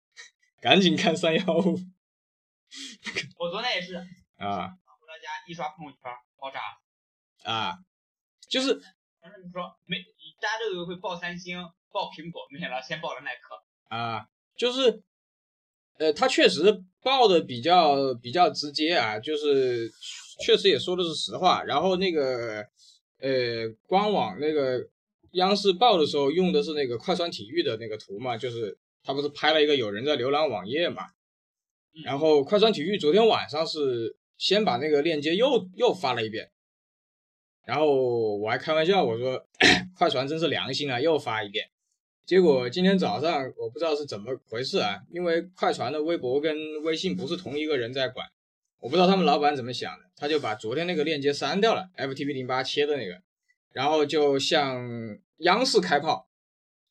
[0.63, 1.76] 赶紧看三幺五。
[3.38, 3.95] 我昨天也是
[4.38, 5.99] 啊，回到家一刷朋友圈，
[6.38, 6.62] 爆炸
[7.43, 7.78] 啊，
[8.47, 8.80] 就是，
[9.21, 9.97] 反正你说没，
[10.39, 11.58] 大家都以为会爆三星、
[11.91, 15.04] 爆苹果，没想到先爆了耐克啊，就是，
[15.97, 19.91] 呃，他确实爆的比较比较直接啊，就是
[20.45, 21.62] 确实也说的是实话。
[21.65, 22.65] 然后那个，
[23.19, 24.89] 呃，官网那个。
[25.34, 31.04] 央视报的时候用的是那个快穿体育的那个图嘛，就是他不是拍了一个有人在浏览网页嘛，
[32.04, 36.52] 然后快船体育昨天晚上是先把那个链接又又发了一遍，
[37.66, 39.46] 然后我还开玩笑我说
[39.98, 41.70] 快船真是良心啊，又发一遍，
[42.26, 48.28] 结果今天早上我不知道是怎么回事啊，因为快船的微博跟微信不是同一个人在管，
[48.80, 53.22] 我不知道他们老板怎么想的，他就把昨天那个链接删掉了，FTP 零八切的那个。
[53.72, 54.86] 然后就向
[55.38, 56.30] 央视开炮，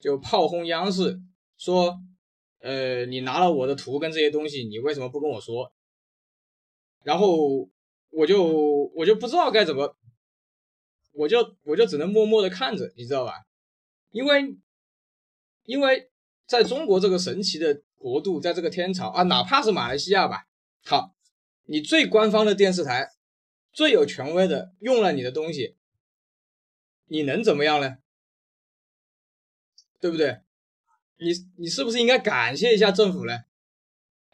[0.00, 1.20] 就炮轰央视，
[1.62, 1.96] 说，
[2.58, 5.72] 呃，你拿了我的图跟这些东西，你为什么不跟我说？
[7.04, 7.70] 然后
[8.10, 9.96] 我就我就不知道该怎么，
[11.12, 13.44] 我就我就只能默默的看着，你知道吧？
[14.10, 14.56] 因为
[15.62, 16.10] 因为
[16.46, 20.48] 在中国这个神奇的国度，在这个天朝啊，哪怕是马来西亚吧，
[20.84, 21.14] 好，
[21.66, 23.08] 你最官方的电视台，
[23.72, 25.76] 最有权威的用了你的东西。
[27.06, 27.98] 你能怎么样呢？
[30.00, 30.40] 对不对？
[31.22, 33.38] 你你是不是应该感谢一下政府呢？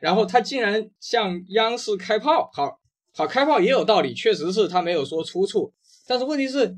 [0.01, 2.81] 然后他竟然向央视开炮，好
[3.12, 5.74] 好开炮也有道理，确实是他没有说出处，
[6.07, 6.77] 但是问题是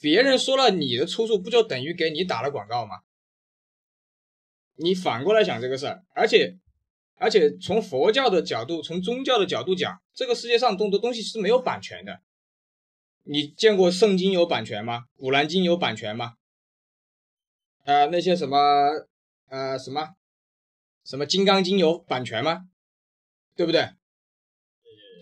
[0.00, 2.96] 别人说了你的出处，不就等于给你打了广告吗？
[4.76, 6.56] 你反过来想这个事儿，而且
[7.16, 12.20] 而且从佛教的角度，从宗教的角度讲，这个世界上东的东西是没有版权的。
[13.22, 15.04] 你见过圣经有版权吗？
[15.16, 16.34] 古兰经有版权吗？
[17.84, 18.58] 啊，那些什么，
[19.48, 20.14] 呃，什么，
[21.04, 22.68] 什么金刚经有版权吗？
[23.56, 23.90] 对不对？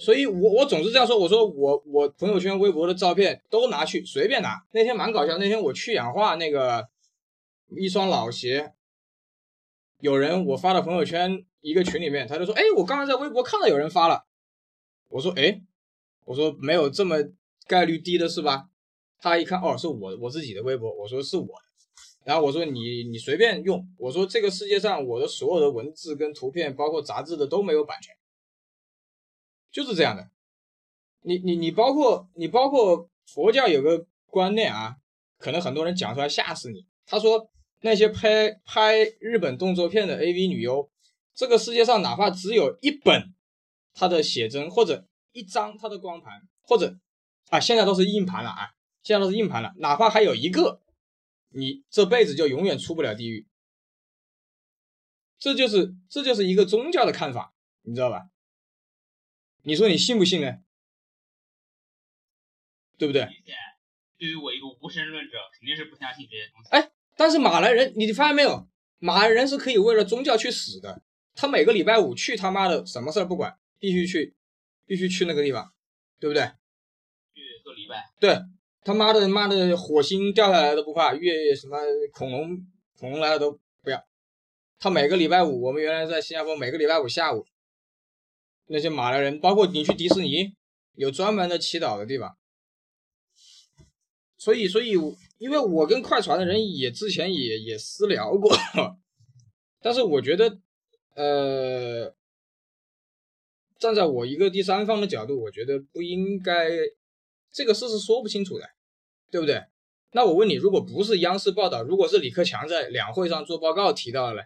[0.01, 4.65] 所以我我总是这样说，我说我我朋友圈、微博的照片都拿去随便拿。
[4.73, 6.89] 那天蛮搞笑，那天我去氧化那个
[7.77, 8.75] 一双老鞋，
[10.01, 14.27] 有人我发到朋友圈一个群里面，他就说，哎，我刚才在微博看到有人发了。
[15.09, 15.61] 我说，哎，
[16.25, 17.17] 我说没有这么。
[17.69, 18.69] 概率低的是吧？
[19.21, 21.65] 他一看，哦，是我我自己的微博，我说是我的，
[22.25, 28.15] 然后我说你你随便用，我说这个世界上我的所有的文字跟图片，包括杂志的都没有版权，
[29.71, 30.29] 就是这样的。
[31.23, 34.97] 你你你包括你包括佛教有个观念啊，
[35.39, 36.85] 可能很多人讲出来吓死你。
[37.07, 37.49] 他说
[37.81, 40.91] 那些拍拍日本动作片的 AV 女优，
[41.35, 43.35] 这个世界上哪怕只有一本
[43.95, 46.97] 他的写真，或者一张他的光盘，或者
[47.51, 48.71] 啊，现在都是硬盘了啊！
[49.03, 50.82] 现在都是硬盘了，哪怕还有一个，
[51.55, 53.47] 你这辈子就永远出不了地狱。
[55.39, 58.29] 这就是这就是一个宗教的看法，你知道吧？
[59.63, 60.59] 你说你信不信呢？
[62.99, 63.29] 对不对？
[64.19, 66.71] 对于我一个无神论者，肯定是不相信这些东西。
[66.71, 68.69] 哎，但是马来人，你发现没有？
[68.99, 71.03] 马来人是可以为了宗教去死的。
[71.35, 74.37] 他每个礼拜五去他妈的什么事儿不管，必须去，
[74.87, 75.75] 必须去那个地方，
[76.21, 76.53] 对不对？
[77.35, 78.43] 去做礼拜对
[78.85, 81.79] 他妈的妈的火星掉下来都不怕，月什么
[82.13, 82.67] 恐龙
[82.99, 84.05] 恐龙来了都不要。
[84.79, 87.47] 他每个礼拜五，我们原来在新加坡，每个礼拜五下午，
[88.67, 90.55] 那些马来人，包括你去迪士尼，
[90.95, 92.37] 有专门的祈祷的地方。
[94.37, 94.95] 所以，所以，
[95.39, 98.51] 因为我跟快船的人也之前也也私聊过，
[99.81, 100.59] 但是我觉得
[101.15, 102.13] 呃，
[103.79, 106.71] 站在我一个第三方的角度，我觉得不应该，
[107.53, 108.67] 这个事是说不清楚的，
[109.31, 109.63] 对不对？
[110.13, 114.45] 那我问你，如果不是央视报道，如果是李克强在两会上做报告提到了，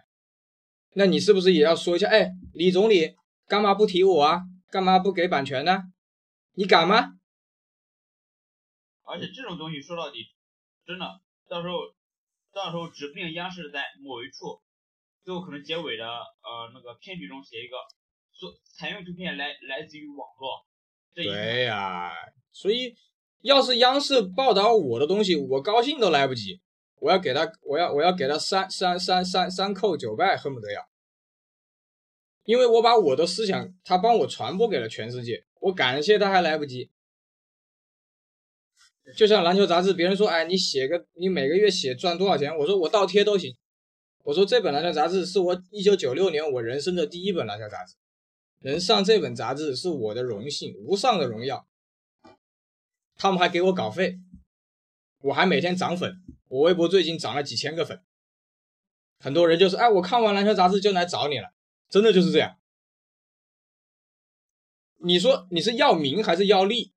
[0.93, 2.07] 那你是不是也要说一下？
[2.07, 3.15] 哎，李总理
[3.47, 4.41] 干嘛不提我啊？
[4.69, 5.83] 干嘛不给版权呢？
[6.53, 7.13] 你敢吗？
[9.03, 10.19] 而且这种东西说到底，
[10.85, 11.05] 真的
[11.47, 11.75] 到时候
[12.53, 14.61] 到时候指不定央视在某一处，
[15.23, 17.77] 最后可能结尾的呃那个片句中写一个，
[18.37, 20.65] 说采用图片来来自于网络。
[21.13, 22.11] 对呀，
[22.57, 22.95] 所以
[23.43, 26.59] 要是央视报道我的东西，我高兴都来不及，
[26.99, 30.81] 我要给他，我要我要给他三三三三三叩九拜，恨不得要，
[32.45, 36.89] 因为我把我的思想他帮我传播给了全世界，我感谢他还来不及。
[39.15, 42.57] 就像篮球杂志，别人说，哎，你写个，你每个月写赚多少钱？
[42.57, 43.55] 我说我倒贴都行。
[44.23, 47.93] 我说这本篮球杂志是我一九九六年我人生的第一本篮球杂志，
[48.61, 51.67] 能上这本杂志是我的荣幸，无上的荣耀。
[53.17, 54.19] 他们还给我稿费，
[55.19, 58.01] 我还每天涨粉，我微博最近涨了几千个粉。
[59.19, 61.51] 很多人就是，哎，我看完篮球杂志就来找你了，
[61.89, 62.57] 真的就是这样。
[64.99, 66.93] 你说你是要名还是要利？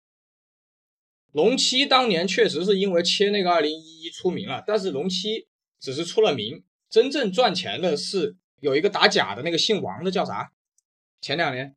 [1.33, 10.53] 龙七当年确实是因为切那个二零一一出名了，但是龙七只是出了名，真正赚钱的是有一个打假的那个姓王的叫啥？
[11.21, 11.77] 前两年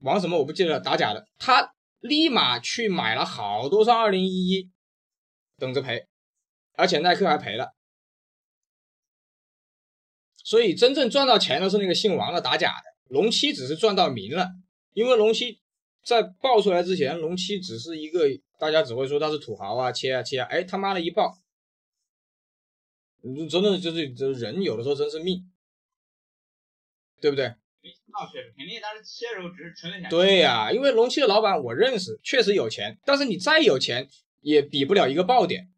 [0.00, 4.70] 王什么我不记得了，打假的，他立马去买了好多双二零一一，
[5.56, 6.06] 等着赔，
[6.74, 7.74] 而且耐克还赔了，
[10.36, 14.50] 所以真正赚到钱的是那个姓王的打假的，龙七只是赚到名了，
[14.92, 15.60] 因为龙七。
[16.04, 18.20] 在爆出来之前，龙七只是一个，
[18.60, 21.36] 大家只会说他是土豪啊，切啊切啊，哎他妈的一爆，
[23.50, 25.52] 真的就是这人有的时候真是命，
[27.20, 27.56] 对不对？
[28.06, 30.10] 那确实，肯定当时切的时候只是纯粹想。
[30.10, 34.08] 对呀，因为龙七的老板我认识，确实有钱，但是你再有钱
[34.40, 35.68] 也比不了一个爆点，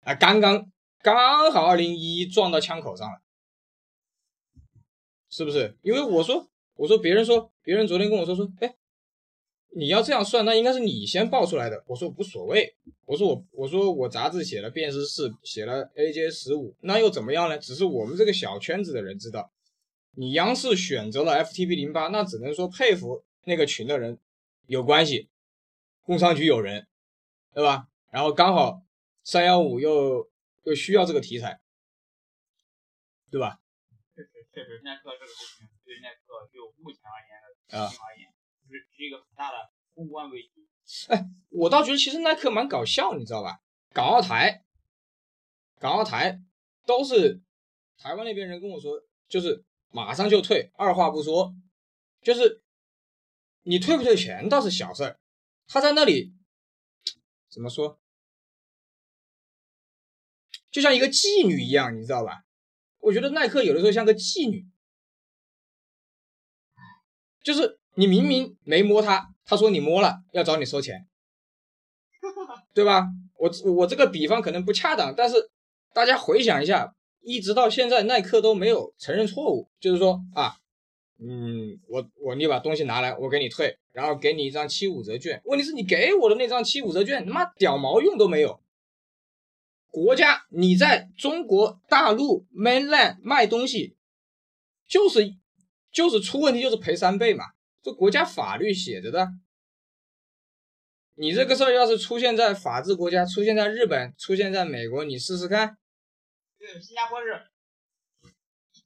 [0.00, 0.70] 啊，刚刚
[1.02, 3.22] 刚好二零一一撞到枪口上了，
[5.30, 5.76] 是不是？
[5.82, 8.74] 因为我说我说别人说别人昨天跟我说说，哎。
[9.76, 11.84] 你要这样算，那应该是你先爆出来的。
[11.86, 17.58] 我说无所谓，我说我我说我杂志写了辨识四，写了 AJ 十五，那又怎么样呢？
[17.58, 19.52] 只是我们这个小圈子的人知道。
[20.18, 24.18] 你央视选择了 FTP 零八，那只能说佩服那个群的人
[24.66, 25.30] 有关系，
[26.02, 26.88] 工商局有人，
[27.54, 27.86] 对吧？
[28.10, 28.82] 然后刚好
[29.22, 30.28] 三幺五又
[30.64, 31.60] 又需要这个题材，
[33.30, 33.60] 对吧？
[34.16, 38.28] 确实确实，耐克这个事情对耐克就目前而言的情而言。
[38.66, 40.68] 是是一个很大的公关危机。
[41.06, 43.60] 哎，我倒觉得其实耐克蛮搞笑，你知道吧？
[43.94, 44.64] 港澳台，
[45.78, 46.40] 港澳台
[46.84, 47.40] 都是
[47.96, 51.54] 台湾那边人跟我说，就是马上就退，二话不说，
[52.22, 52.62] 就是
[53.62, 55.18] 你退不退钱倒是小事儿，
[55.66, 56.34] 他在那里
[57.50, 57.98] 怎么说，
[60.70, 62.44] 就像一个妓女一样，你知道吧？
[62.98, 64.66] 我觉得耐克有的时候像个妓女，
[67.42, 67.78] 就是。
[67.94, 71.08] 你明明没摸他，他说你摸了，要找你收钱，
[72.72, 73.08] 对吧？
[73.34, 75.50] 我我这个比方可能不恰当，但是
[75.92, 80.56] 大家回想一下，一直到现在耐克都没有承认错误，就是说啊，
[81.18, 85.40] 嗯，我我你把东西拿来，我给你退，然后给你一张七五折券。
[85.44, 88.60] 问题是你给我的那张七五折券，他妈屌毛用都没有。
[89.90, 93.96] 国家你在中国大陆 mainland 卖东西，
[94.86, 95.34] 就是
[95.90, 97.44] 就是出问题就是赔三倍嘛。
[97.82, 99.28] 这国家法律写着的，
[101.14, 105.78] 你这个事儿要是出现在法治国家，出现在日本，出现在美国，你试试看。
[106.58, 107.44] 对，新加坡是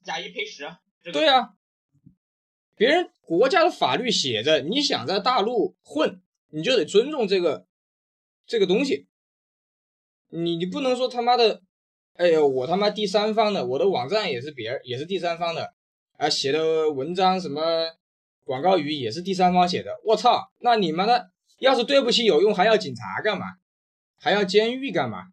[0.03, 0.67] 假一赔十。
[1.11, 1.53] 对呀，
[2.75, 7.67] 别人国家的法律写着，你想在大陆混，你就得尊重这个
[8.45, 9.07] 这个东西。
[10.29, 11.63] 你你不能说他妈的，
[12.13, 15.73] 哎呦，我他妈第三方的，我的网站也是别人也是第三方的
[16.17, 17.61] 啊，写的文章什么。
[18.45, 20.51] 广告语也是第三方写的，我操！
[20.59, 23.45] 那你们的要是对不起有用，还要警察干嘛？
[24.19, 25.27] 还要监狱干嘛？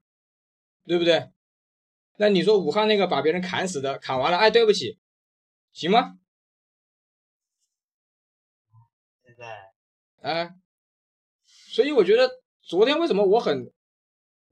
[0.86, 1.28] 对不对？
[2.16, 4.98] 那你说武汉那个把别人砍死的，砍完了，哎，对不起，
[5.72, 6.18] 行吗？
[9.24, 9.72] 现在，
[10.20, 10.54] 哎，
[11.46, 12.30] 所以我觉得
[12.62, 13.72] 昨天为什么我很，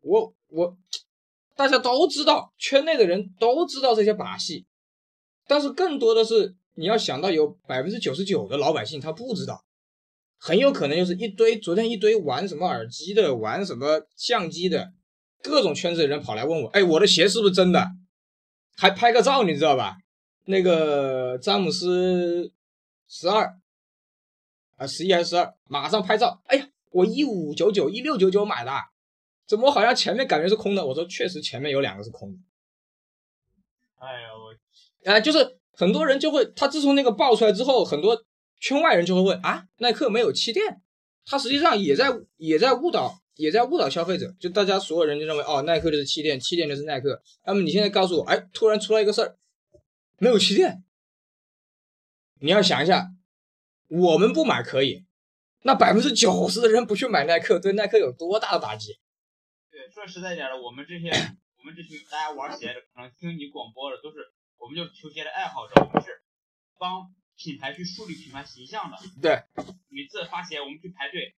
[0.00, 0.78] 我我
[1.56, 4.66] 大家都知道，圈内的人都知道这些把戏，
[5.46, 6.56] 但是更多的是。
[6.80, 9.64] 你要想到有百分之九十九的老百姓他不知道，
[10.36, 14.92] 很有可能就是一堆昨天一堆玩什么耳机的，玩什么相机的，
[15.42, 17.86] 各种圈子的人跑来问我，哎，我的鞋是不是真的？
[18.76, 19.96] 还拍个照，你知道吧？
[20.44, 22.52] 那个詹姆斯
[23.08, 23.58] 十二
[24.76, 26.40] 啊，十一还是十二，马上拍照。
[26.46, 28.72] 哎呀，我一五九九、一六九九买的，
[29.46, 30.86] 怎么好像前面感觉是空的？
[30.86, 32.38] 我说确实前面有两个是空的。
[33.96, 38.24] 哎呀，我啊，就是很多人就会，他自从那个爆出来之后，很多
[38.60, 40.80] 圈外人就会问啊，耐克没有气垫，
[41.26, 44.34] 他实际上也在也在误导，也在误导消费者。
[44.38, 47.22] 就大家所有人就认为哦，耐克就是气垫，气垫就是耐克。
[47.46, 49.38] 那么你现在告诉我，哎，突然出来一个事儿，
[50.18, 50.84] 没有气垫，
[52.40, 53.06] 你要想一下，
[53.86, 55.06] 我们不买可以，
[55.62, 58.98] 那百分之九十的人不去买耐克，对耐克有多大的打击？
[59.70, 61.08] 对，说实在点的，我们这些
[61.58, 64.18] 我们这群大家玩鞋的，可能听你广播的都是，
[64.58, 66.10] 我们就是球鞋的爱好者，我们是
[66.78, 68.96] 帮品牌去树立品牌形象的。
[69.22, 69.42] 对，
[69.88, 71.36] 每次发鞋，我们去排队，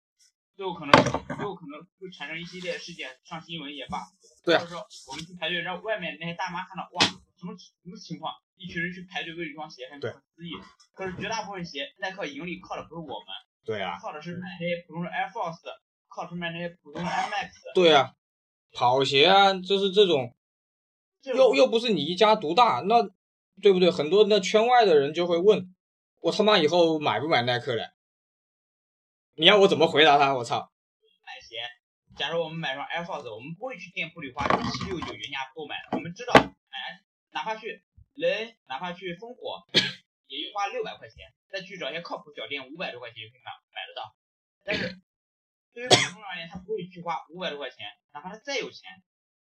[0.60, 3.96] 最后可能最后可能会产生一系列事件，上新闻也罢。
[4.44, 7.00] 对就是说我们去排队，让外面那些大妈看到，哇，
[7.40, 8.30] 什么什么情况？
[8.58, 10.50] 一群人去排队为一双鞋，很不可思议。
[10.92, 13.28] 可是绝大部分鞋，耐克盈利靠的不是我们，
[13.64, 15.64] 对啊，靠的是买那些普通的 Air Force，
[16.08, 17.48] 靠的是买那些普通的 Air Max。
[17.74, 18.12] 对啊，
[18.74, 20.36] 跑鞋啊，就是这种。
[21.24, 23.08] 又又不是你一家独大，那
[23.62, 23.90] 对不对？
[23.90, 25.74] 很多那圈外的人就会问，
[26.20, 27.94] 我他妈以后买不买耐克了？
[29.40, 30.34] 你要我怎么回答他？
[30.34, 30.70] 我操！
[31.24, 31.56] 买鞋，
[32.14, 37.82] 假如我们买双 Air Force，我们不会去店铺里花一七六九原价购买的，我们知道，哎，哪怕去
[38.12, 39.64] 人，哪怕去烽火，
[40.26, 44.14] 也就花六百块钱，再去找一些靠谱小店，五百多块钱就可以买买得到。
[44.62, 45.00] 但是
[45.72, 49.02] 对于普通人而言，他不会去花五百多块钱，哪怕他再有钱，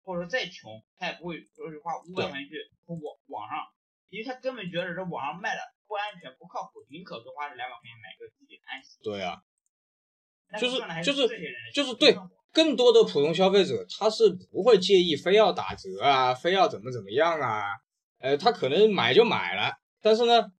[0.04, 3.66] 或者说再穷，他也不会说是花五百块钱去通过网上，
[4.10, 9.02] 因为他根本觉得这网上卖的不安全、不靠谱，宁可多花这两百块钱买个自己安心。
[9.02, 9.51] 对啊，但
[10.60, 11.28] 就是就是
[11.74, 12.16] 就是对
[12.52, 17.62] 更多的普通消费者他是不会介意非要打折啊，非要怎么怎么样啊，
[18.18, 20.52] 呃，他可能买就买了，但是呢，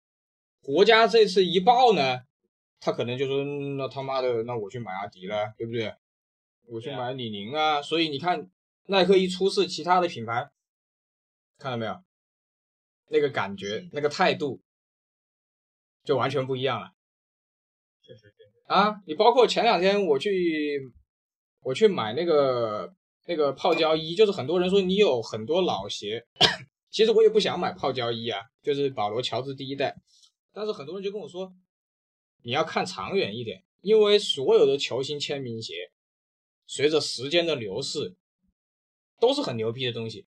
[0.61, 2.19] 国家这次一爆呢，
[2.79, 5.93] 他可能就说嗯那他妈的，那我去买阿迪了，对不对？
[6.67, 8.49] 我去买李宁啊，所以你看
[8.87, 10.49] 耐克一出事，其他的品牌
[11.59, 11.95] 看到没有？
[13.09, 14.63] 那个感觉，那个态度
[16.03, 16.91] 就完全不一样了。
[18.73, 20.81] 啊，你包括前两天我去
[21.61, 22.91] 我去买那个
[23.27, 26.25] 那个泡椒衣，就是很多人说你有很多老鞋，
[26.89, 29.95] 其实我也不想买泡椒衣啊，就是保罗乔治第一代，
[30.51, 31.53] 但是很多人就跟我说，
[32.41, 35.91] 你要看长远一点，因为所有的球星签名鞋，
[36.65, 38.15] 随着时间的流逝，
[39.19, 40.25] 都是很牛逼的东西。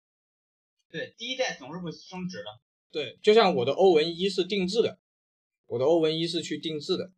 [0.88, 2.44] 对，第一代总是会升值的。
[2.92, 5.00] 对，就像我的欧文一是定制的，
[5.66, 7.10] 我的欧文一是去定制的，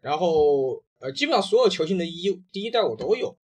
[0.00, 3.36] 然后呃，基本上所有球星的衣第一代我都有，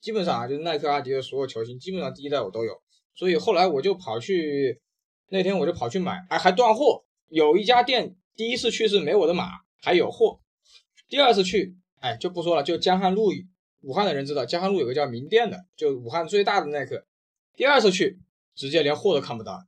[0.00, 2.80] 基本上啊，就是耐克、阿迪的所有球星，基本上第一代我都有，
[3.14, 4.80] 所以后来我就跑去，
[5.28, 9.48] 那天我就跑去买，哎，还断货，有一家店第一次去是没我的码，
[9.80, 10.40] 还有货，
[11.08, 13.30] 第二次去，哎，就不说了，就江汉路，
[13.82, 17.06] 武汉的人知道，江汉路有个叫名店的，就武汉最大的耐克，
[17.56, 18.18] 第二次去
[18.54, 19.64] 直接连货都看不到。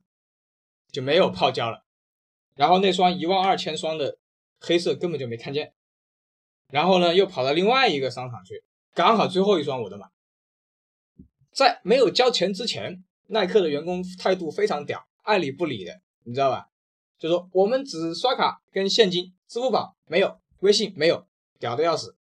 [0.91, 1.85] 就没有泡胶了，
[2.53, 4.17] 然后那双一万二千双的
[4.59, 5.73] 黑色根本就没看见，
[6.71, 8.63] 然后呢又跑到另外一个商场去，
[8.93, 10.09] 刚好最后一双我的码，
[11.51, 16.67] 在没有交钱之前，耐克的员工态度非常屌，爱理不理的，你知道吧？
[17.19, 21.27] 就说我们只刷卡跟现金，支付宝没有，微信没有，
[21.59, 22.17] 屌的要死。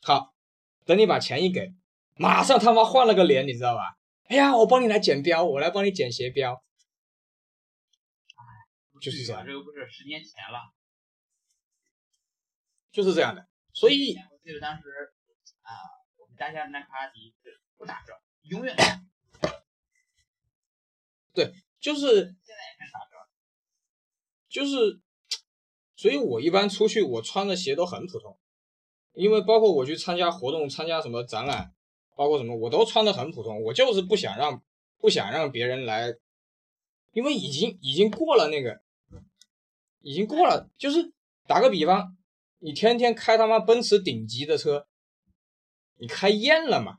[0.00, 0.32] 好，
[0.84, 1.72] 等你把钱一给，
[2.16, 3.96] 马上他妈换了个脸，你知道吧？
[4.28, 6.62] 哎呀，我帮你来剪标，我来帮你剪鞋标。
[9.00, 10.58] 就是这样这又不是十年前了。
[12.90, 13.46] 就是这样的。
[13.78, 14.88] 所以我记得当时
[15.62, 15.70] 啊，
[16.16, 18.12] 我们家乡耐克阿迪是不打折，
[18.42, 18.74] 永远
[21.32, 23.16] 对就是现在也开始打折。
[24.48, 25.00] 就是，
[25.94, 28.36] 所以我一般出去我穿的鞋都很普通，
[29.12, 31.72] 因为包括我去参加活动、参加什么展览，
[32.16, 34.60] 包括什么我都穿的很普通，我就是不想让
[34.96, 36.12] 不想让别人来，
[37.12, 38.82] 因为已经已经过了那个，
[40.00, 41.12] 已经过了，就是
[41.46, 42.17] 打个比方，
[42.60, 44.86] 你天天开他妈奔驰顶级的车，
[45.96, 46.98] 你开厌了嘛，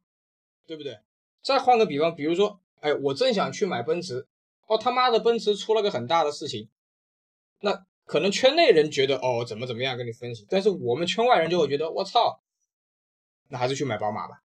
[0.65, 0.99] 对不对？
[1.41, 4.27] 再换个比方，比如说，哎，我正想去买奔驰，
[4.67, 6.69] 哦他妈的奔驰出了个很大的事情。
[7.61, 12.41] 那可能圈内人觉得哦怎么怎么样跟你分析，但是我们圈外人就会觉得我操，
[13.49, 14.41] 那还是去买宝马吧，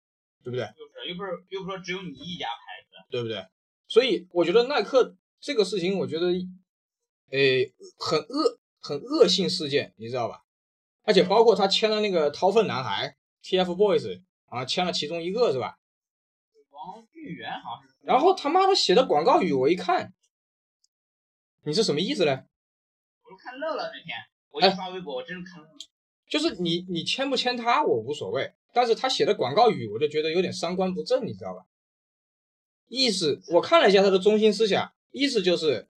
[0.42, 0.64] 对不对？
[0.66, 3.44] 就是又不是又不是说只有你一家牌子，对不对？
[3.88, 6.28] 所以我觉得耐克这个事情，我觉得，
[7.30, 10.42] 诶，很恶很恶性事件，你知道吧？
[11.02, 15.78] 而且包括他签了那个掏粪男孩 TFBOYS 啊，签了其中一个是吧？
[16.70, 17.94] 王玉元好像是。
[18.02, 20.12] 然后他妈的写的广告语，我一看，
[21.64, 22.44] 你是什么意思呢？
[23.42, 24.16] 看乐了那天，
[24.50, 25.76] 我一刷微博，我真是看乐了。
[26.28, 31.64] 就是你你签不签他我无所谓，但是他写的广告语我就觉得有点三观不正，你知道吧？
[32.88, 35.88] 意思我看了一下他的中心思想，意思就是，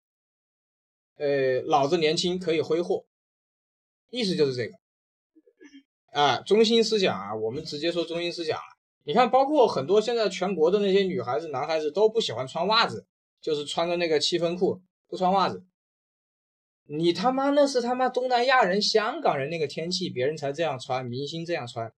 [1.17, 3.07] 呃，老子年轻可以挥霍，
[4.11, 4.82] 意思就是这个。
[6.13, 8.63] 啊，中心思想啊，我们直接说中心思想啊。
[9.05, 13.07] 你看，包括很多现在全国的那些女孩子、男孩子都不喜欢穿袜子，
[13.41, 15.65] 就是穿个那个七分裤，不穿袜子。
[16.85, 21.93] 你他妈那是他妈东南亚人、香港人那个天气，别人才这样穿，明星这样穿。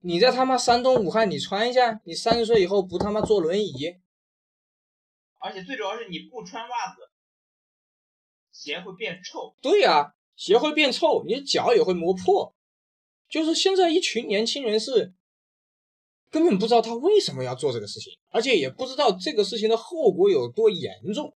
[0.00, 3.98] 你在他妈山东武汉，你穿一下，你三十岁以后不他妈坐轮椅？
[5.38, 7.02] 而且最主要是你不穿袜子，
[8.50, 9.54] 鞋会变臭。
[9.60, 12.54] 对呀、鞋会变臭，你的脚也会磨破。
[13.32, 15.14] 就是现在一群年轻人是
[16.30, 21.34] 根本不知道他为什么要做这个事情，而且也不知道这个事情的后果有多严重，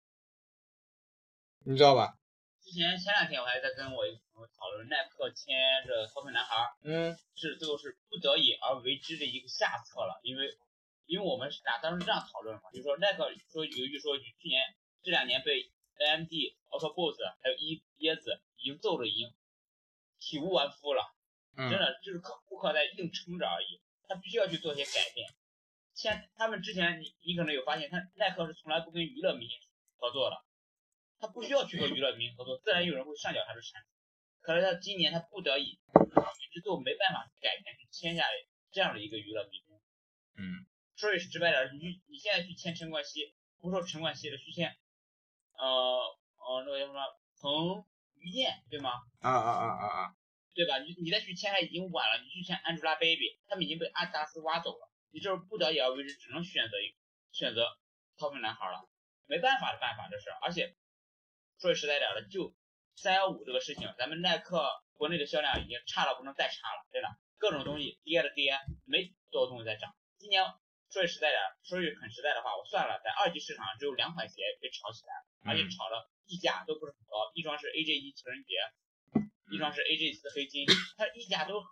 [1.63, 2.17] 你知道吧？
[2.63, 10.49] 之前前两天我还在跟我一个朋友讨论，耐克签着掏粪男孩儿嗯是最后是不得已而为之的一个下策了，因为
[11.05, 14.63] 因为我们是打当时这样讨论嘛，就是说耐克说由于说去年
[15.03, 15.69] 这两年被
[15.99, 16.33] AMD、
[16.73, 19.29] Ultra Boost 还有椰椰子已经揍的已经
[20.17, 21.12] 体无完肤了。
[21.55, 25.27] 真嗯的就是客顾客在硬撑着而已，他必须要去做一些改变。
[25.93, 29.57] 现他们之前你你可能有发现，他耐克是从来不跟娱乐明星
[29.97, 30.37] 合作的，
[31.19, 33.89] 他不需要去和娱乐明星合作，自然有人会上缴他的产品。
[34.41, 35.79] 可是他今年他不得已，
[36.51, 38.23] 之后没办法改变，去签下
[38.71, 39.79] 这样的一个娱乐明星。
[40.35, 44.75] 嗯说句直白点儿，你你现在去签陈冠希，不说陈冠希了，去签，
[45.57, 46.99] 呃呃那个叫什么
[47.39, 47.85] 彭
[48.15, 48.91] 于晏对吗？
[49.21, 50.15] 啊啊啊啊啊！
[50.53, 50.77] 对吧？
[50.79, 56.95] 你你再去签还已经晚了，你去签 Angelababy，他们已经被阿迪达斯挖走了，你这是不得已而为之，只能选择一
[57.31, 57.67] 选择
[58.17, 58.87] 掏粪男孩了，
[59.25, 60.29] 没办法的办法这是。
[60.41, 60.75] 而且
[61.59, 62.53] 说句实在点儿的，就
[62.95, 69.95] 三幺五这个事情，咱们耐克国内的销量已经差到不能再差了，真的，各种东西跌的跌，没多少东西在涨。
[70.19, 70.45] 今年
[70.91, 78.53] 说句实在点儿，说句很实在的话，我算了，在二级市场只有两款鞋被炒起来了，而且嗯炒的溢价都不是很高，一双是 AJ 一情人节。
[79.53, 80.65] 一双是 AJ 四黑金，
[80.97, 81.69] 它溢价都很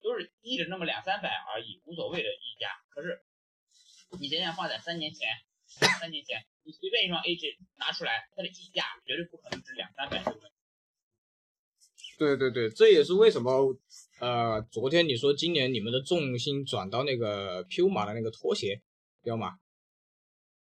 [0.00, 2.70] 都是溢着那么两三百而已，无所谓的溢价。
[2.88, 3.20] 可是
[4.20, 5.28] 你想想放在三年前，
[5.66, 10.54] 三年前你随便一双 AJ 拿出来，它的溢价绝对不可能值两三百这个问题。
[12.18, 13.76] 对对对，这也是为什么
[14.20, 18.80] 呃，昨天你说今年你们的重心转到那个 Puma 的那个拖鞋，
[19.22, 19.58] 彪马。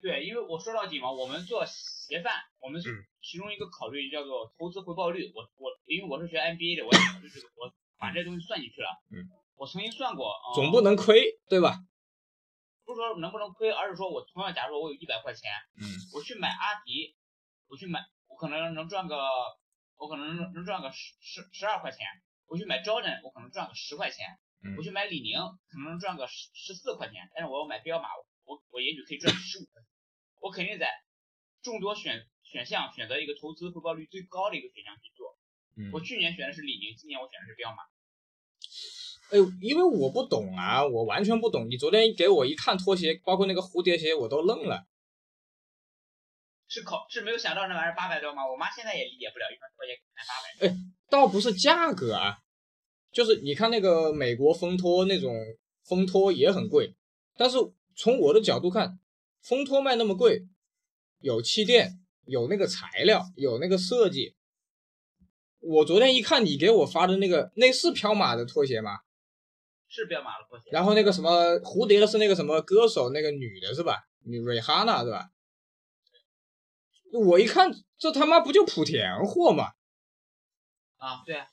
[0.04, 5.32] 对，因为我说到底嘛，我们做鞋贩，我们是嗯其中一个考虑叫做投资回报率。
[5.34, 8.88] 我我因为我是学 MBA 的，我也考虑这个，我把这东西算进去了。
[9.08, 9.24] 嗯，
[9.56, 11.80] 我曾经算过，呃、总不能亏，对吧？
[12.84, 15.50] 不是说能不能亏，而是说我同样，假如说我有一百块钱，
[15.80, 17.16] 嗯我去买阿迪，
[17.68, 19.16] 我去买，我可能能赚个，
[19.96, 22.04] 我可能能能赚个十十十二块钱。
[22.44, 24.26] 我去买 Jordan，我可能赚个十块钱。
[24.60, 27.30] 嗯我去买李宁，可能能赚个十十四块钱。
[27.34, 28.08] 但是我要买彪马，
[28.44, 29.88] 我我也许可以赚十五块钱。
[30.44, 30.92] 我肯定在
[31.62, 35.32] 众多选选项选择一个投资回报率最高的一个选项去做。
[35.76, 37.80] 嗯我去年选的是李宁，今年我选的是彪马。
[39.30, 41.66] 哎，因为我不懂啊，我完全不懂。
[41.70, 44.86] 你昨天给我一看拖鞋，包括那个蝴蝶鞋，我都愣了。
[46.68, 48.46] 是考是没有想到那玩意儿八百多吗？
[48.46, 50.68] 我妈现在也理解不了，一双拖鞋才八百。
[50.68, 50.76] 哎
[51.08, 52.36] 倒不是价格啊，
[53.10, 55.34] 就是你看那个美国风拖那种
[55.84, 56.94] 风拖也很贵，
[57.34, 57.56] 但是
[57.96, 58.98] 从我的角度看，
[59.44, 60.46] 风拖卖那么贵，
[61.18, 64.34] 有气垫，有那个材料，有那个设计。
[65.60, 69.00] 我昨天一看你给我发的那个，那是彪马的拖鞋吗？
[69.86, 70.70] 是彪马的拖鞋。
[70.72, 74.04] 然后那个什么蝴蝶的是那个什么歌手那个女的是吧？
[74.24, 75.28] 你瑞哈娜是吧？
[77.12, 79.72] 我一看这他妈不就莆田货吗？
[80.96, 81.46] 啊，对啊，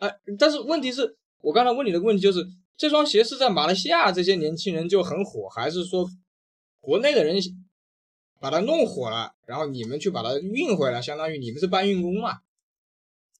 [0.00, 2.44] 啊，但是问题是我刚才问你的问题就是，
[2.76, 6.04] 这双鞋是在马来西亚这些年轻人就很火，还是说
[6.86, 7.34] 国内的人
[8.40, 12.42] 把它弄火了，然后你们去把它运回来，相当于你们是搬运工嘛？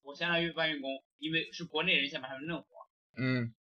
[0.03, 2.67] 我相当于搬运工，因为是国内人先把他们弄火。
[3.17, 3.55] 嗯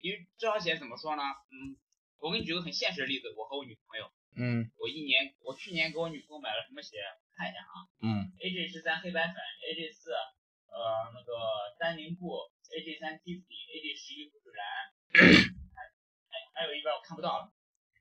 [0.00, 1.22] 因为这双鞋怎么说呢？
[1.22, 1.78] 嗯，
[2.18, 6.98] 我给你举个很现实的例子，我和我女朋友，嗯我一年，我去年给我女朋友买了什么鞋？
[7.38, 11.30] 看一下啊嗯，AJ 十三黑白粉，AJ 四，呃，那个
[11.78, 12.34] 丹宁布
[12.74, 14.66] ，AJ 三 Tiffany，AJ 十一不止蓝，
[16.34, 17.52] 还还有一边我看不到了，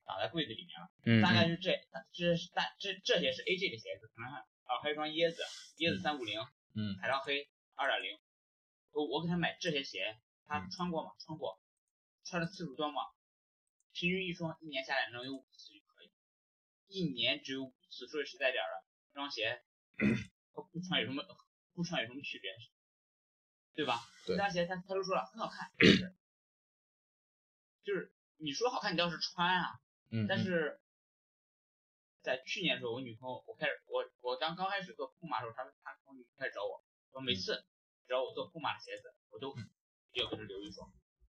[0.08, 0.90] 挡在柜子里面了。
[1.06, 1.78] 嗯大概是这，
[2.14, 5.44] 这是大这这些是 AJ 的鞋子，可能还啊还有一双椰子，
[5.78, 6.40] 椰子三五零，
[6.76, 8.18] 嗯海上黑二点零，
[8.92, 11.12] 我我给他买这些鞋，他嗯穿过吗？
[11.20, 11.60] 穿过，
[12.24, 13.02] 穿的次数多吗？
[13.92, 16.12] 平均一双一年下来能有五次就可以，
[16.88, 18.84] 一年只有五次，说句实在点儿的，
[19.14, 19.62] 这双鞋
[20.54, 21.24] 和不穿有什么
[21.74, 22.52] 不穿有什么区别？
[23.74, 24.02] 对吧？
[24.26, 25.72] 对这双鞋他他都说了很好看，
[27.84, 29.80] 就是你说好看，你倒是穿啊。
[30.28, 30.80] 但是
[32.22, 37.66] 在去年的时候，我女朋友我开始我我刚刚开始做铺马的时候，她她从开始找我，说每次
[38.08, 39.56] 只要我做铺马的鞋子，我都
[40.12, 40.92] 就要跟着留一双，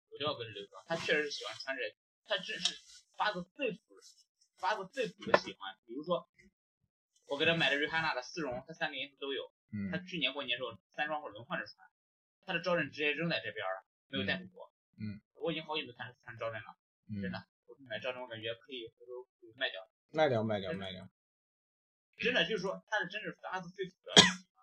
[0.10, 0.84] 我都要跟着留一双。
[0.88, 1.96] 她确实是喜欢穿这个，
[2.26, 2.76] 她真是
[3.16, 4.02] 发自肺腑的
[4.58, 5.76] 发自肺腑的喜欢。
[5.86, 6.30] 比如说
[7.28, 9.52] 我给她买的瑞哈娜的丝绒，她三个颜色都有。
[9.92, 11.90] 她嗯去年过年的时候三双会轮换着穿，
[12.46, 14.72] 她的招人直接扔在这边了，没有带回国。
[14.98, 16.78] 嗯，我已经好久没看她穿招人了，
[17.10, 17.46] 嗯，真的。
[17.78, 19.82] 我买这种，我感觉可以回头卖掉。
[20.12, 21.04] 卖掉卖掉卖掉，
[22.18, 24.14] 真的就是说，他是真是发自肺腑的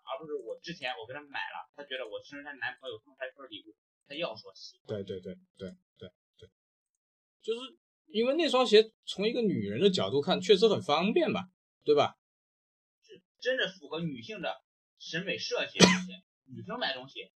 [0.03, 3.75] 而不是我之前我给他买了，他觉得我生日他男朋友送他一份礼物，
[4.07, 4.87] 他要说喜欢。
[4.87, 6.49] 对对对对对对，
[7.41, 11.49] 就是因为那双鞋从一个女人的角度看，确实很方便吧，
[11.83, 12.17] 对吧？
[13.05, 14.61] 是真的符合女性的
[14.97, 15.77] 审美设计。
[16.45, 17.31] 女生买东西，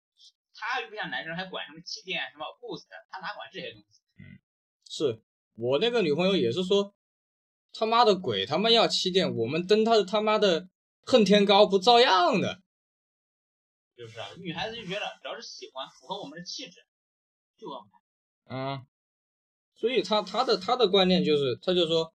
[0.54, 4.02] 她又不像男生还管什么气垫、什么 Boost，她哪管这些东西？
[4.90, 5.22] 是
[5.58, 6.94] 我那个女朋友也是说，
[7.74, 10.70] 他妈的鬼他妈要气垫，我们登他的他妈的
[11.04, 12.62] 恨天高不照样的。
[13.96, 14.28] 是不是啊？
[14.38, 16.78] 女孩子就觉得只要是喜欢，符合我们的气质，
[17.58, 18.56] 就要买。
[18.56, 18.86] 嗯，
[19.74, 22.14] 所以他他的他的观念就是，他就说，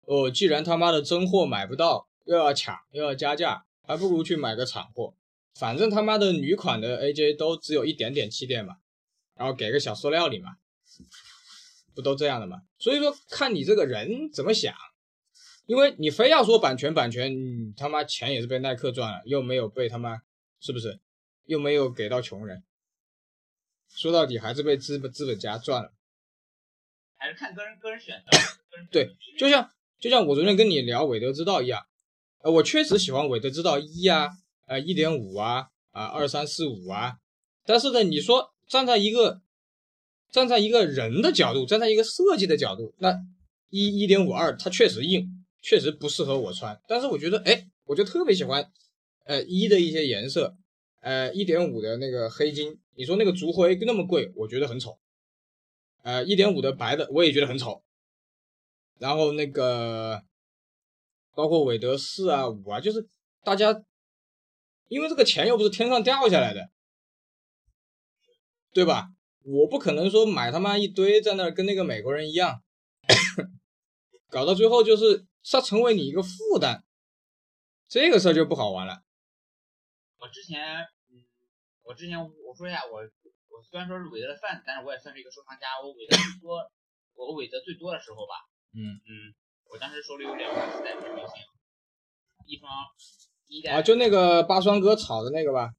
[0.00, 5.14] 哦，既然他妈的真货买不到，又要抢又要加价，还不如去买个厂货，
[5.54, 8.78] 反正他妈的女款的 AJ 都只有一点点气垫嘛，
[9.36, 10.56] 然后给个小塑料里嘛，
[11.94, 12.62] 不都这样的吗？
[12.78, 14.74] 所以说看你这个人怎么想，
[15.66, 20.22] 因为你非要说版权版权，你他妈钱也是被耐克赚了，又没有被他妈
[20.60, 21.00] 是不是？
[21.46, 22.62] 又没有给到穷人，
[23.90, 25.92] 说到底还是被资本资本家赚了。
[27.16, 28.38] 还是看个人个人选择。
[28.90, 31.84] 对，就像就像我昨天跟你聊韦德之道一样，
[32.42, 34.30] 呃，我确实喜欢韦德之道一啊，
[34.66, 37.16] 呃，一点五啊，啊，二三四五啊，
[37.64, 39.41] 但是呢，你说站在一个
[40.32, 43.14] 站在一个人的角度，站在一个设计的角度，那
[43.68, 45.28] 一一点五二它确实硬，
[45.60, 48.72] 确实不适合我穿，但是我觉得，哎，我就特别喜欢，
[49.26, 50.56] 呃，一的一些颜色，
[51.00, 54.98] 呃，一点五的那个黑金，你说那个竹灰那么贵，我觉得很丑。
[56.02, 57.84] 呃，一点五的白的我也觉得很丑，
[58.98, 60.22] 然后那个
[61.34, 63.06] 包括韦德四啊五啊，就是
[63.44, 63.84] 大家
[64.88, 66.70] 因为这个钱又不是天上掉下来的，
[68.72, 69.10] 对吧？
[69.44, 72.62] 我不可能说买他妈一堆在那儿跟那个美国人一样，
[74.28, 76.82] 搞到最后就是它成为你一个负担，
[77.88, 79.02] 这个事儿就不好玩了。
[80.18, 80.62] 我之前，
[81.10, 81.26] 嗯，
[81.82, 85.80] 我之前我说一下，我我虽然说是韦德的 fans，但是我也算是一个收藏家。
[85.82, 86.70] 我韦德最多，
[87.14, 89.34] 我韦德最多的时候吧，嗯嗯，
[89.70, 91.34] 我当时手里有两双四代的明星，
[92.46, 92.70] 一双
[93.48, 95.72] 一代啊，就那个八双哥炒的那个吧，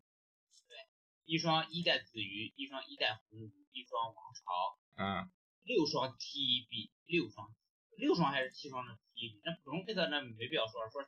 [1.33, 5.25] 一双一代紫鱼，一双一代红鱼，一双王朝，嗯，
[5.63, 7.49] 六双 TB，六双
[7.97, 11.01] 六双还是七双的 TB，那普通配色那没必要说，说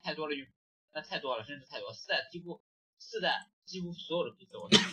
[0.00, 0.40] 太多了就
[0.94, 1.94] 那太多了，真是太多了。
[1.94, 2.62] 四代几乎
[2.96, 4.84] 四代几乎所有的配色我都有，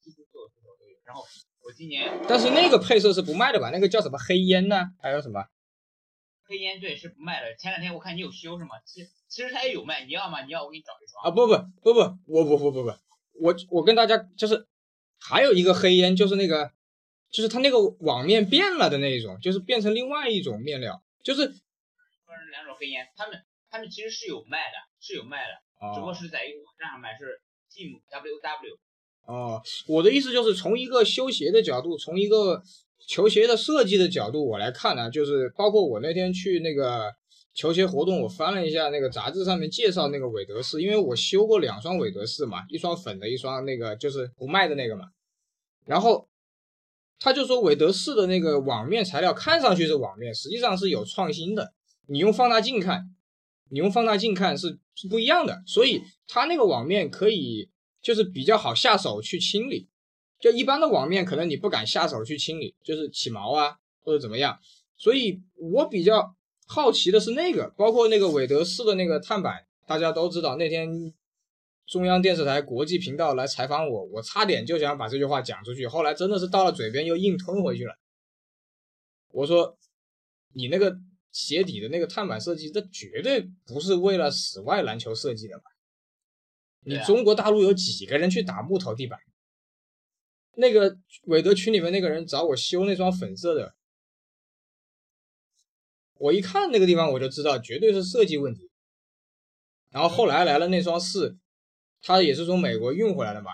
[0.00, 0.96] 几乎所有的配色我都有。
[1.04, 1.22] 然后
[1.60, 3.68] 我今年但是那个配色是不卖的吧？
[3.68, 4.86] 那个叫什么黑烟呢？
[5.02, 5.44] 还有什么？
[6.46, 8.80] 黑烟对是不卖的，前两天我看你有修是吗？
[8.86, 10.46] 其实其实它也有卖，你要吗？
[10.46, 12.90] 你要我给你找一双啊，不不不不，我不不不不，
[13.40, 14.66] 我我跟大家就是
[15.18, 16.70] 还有一个黑烟，就是那个
[17.30, 21.46] 就是它那个网面变了的那一种，就是变成另外一种面料，就是
[22.50, 23.38] 两种黑烟，他们
[23.70, 25.52] 他们其实是有卖的，是有卖的，
[25.94, 28.78] 只不过哦是在一个网站上卖，是 Team WW。
[29.26, 32.62] 哦，我的意思就是从一个修鞋的角度，从一个
[33.06, 37.12] 球鞋的设计的角度我来看呢，就是包括我那天去那个
[37.58, 45.06] 球鞋活动，我翻了一下那个杂志上面介绍那个韦德士，因为我修过两双韦德士嘛，一双粉的，一双那个就是不卖的那个嘛，
[45.84, 46.28] 然后
[47.18, 51.72] 他就说韦德士的那个网面材料看上去是网面，实际上是有创新的，
[52.06, 53.12] 你用放大镜看，
[53.70, 57.68] 你用放大镜看是是不一样的，所以它那个网面可以
[58.00, 59.88] 就是比较好下手去清理，
[60.38, 64.60] 就一般的网面可能你不敢下手去清理，就是起毛啊或者怎么样，
[64.96, 66.36] 所以我比较
[66.68, 71.12] 好奇的是那个，包括那个韦德士的那个碳板，大家都知道那天
[71.86, 77.94] 中央电视台国际频道来采访我，我差点就想把这句话讲出去，后来真的是到了嘴边又硬吞回去了。
[79.30, 79.78] 我说
[80.52, 80.94] 你那个
[81.32, 85.64] 鞋底的那个碳板设计，这绝对不是为了室外篮球设计的吧？
[86.84, 89.18] 你中国大陆有几个人去打木头地板？
[90.56, 93.74] 那个韦德群里面那个人找我修那双粉色的，
[96.18, 98.68] 我一看那个地方我就知道绝对是设计问题。
[99.90, 101.38] 然后后来来了那双四，
[102.02, 103.50] 他也是从美国运回来的嘛。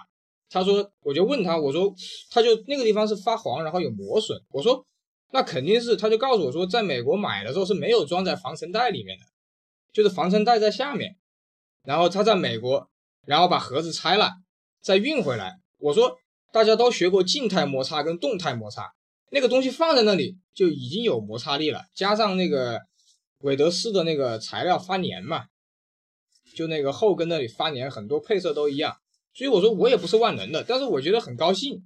[0.50, 1.92] 他说，我就问他，我说，
[2.30, 4.40] 他就那个地方是发黄，然后有磨损。
[4.50, 4.86] 我说，
[5.32, 9.26] 那肯定是，他就告诉我说，在美国买的时候是没有装在防尘袋里面的，
[9.92, 11.16] 就是防尘袋在下面。
[11.82, 12.88] 然后他在美国，
[13.26, 14.32] 然后把盒子拆了，
[14.80, 15.58] 再运回来。
[15.78, 16.18] 我说，
[16.52, 18.92] 大家都学过静态摩擦跟动态摩擦，
[19.31, 22.81] 那个东西放在那里就已经有摩擦力了，加上那个
[23.39, 25.47] 韦德斯的那个材料发粘嘛，
[26.55, 28.97] 就那个后跟那里发粘，很多配色都一样。
[29.33, 31.83] 所以我说我也不是万能的，但是我觉得很高兴。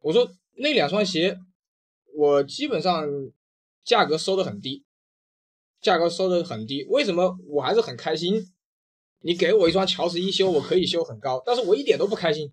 [0.00, 1.36] 我说那两双鞋，
[2.16, 3.06] 我基本上
[3.84, 4.84] 价格收的很低，
[5.82, 6.84] 价格收的很低。
[6.84, 8.42] 为什么我还是很开心？
[9.22, 12.50] 你给我一双乔十一修，我可以修很高，但是我一点都不开心。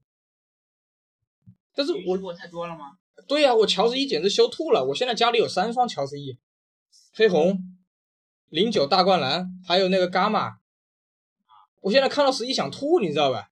[1.74, 2.98] 但是我我太多了吗？
[3.26, 4.86] 对呀，我乔十一简直修吐了。
[4.86, 6.38] 我现在家里有三双乔十一，
[7.14, 7.60] 黑红、
[8.50, 10.58] 零九大灌篮，还有那个伽马。
[11.82, 13.50] 我现在看到十一想吐，你知道吧？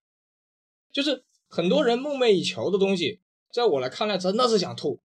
[0.91, 5.01] 就是很多人梦寐以求的东西，在我来看来真的是想吐，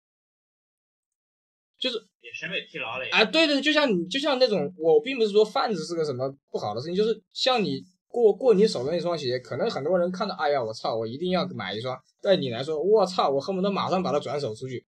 [1.80, 3.06] 就是也审美疲劳了。
[3.12, 11.98] 啊，对对，就像你，就像那种，我并不是说贩子是个什么不好的事情，就是像你过过你手的那双鞋，可能很多人看到，哎呀，我操，我一定要买一双。
[12.22, 14.86] 对你来说，我操，我恨不得马上把它转手出去。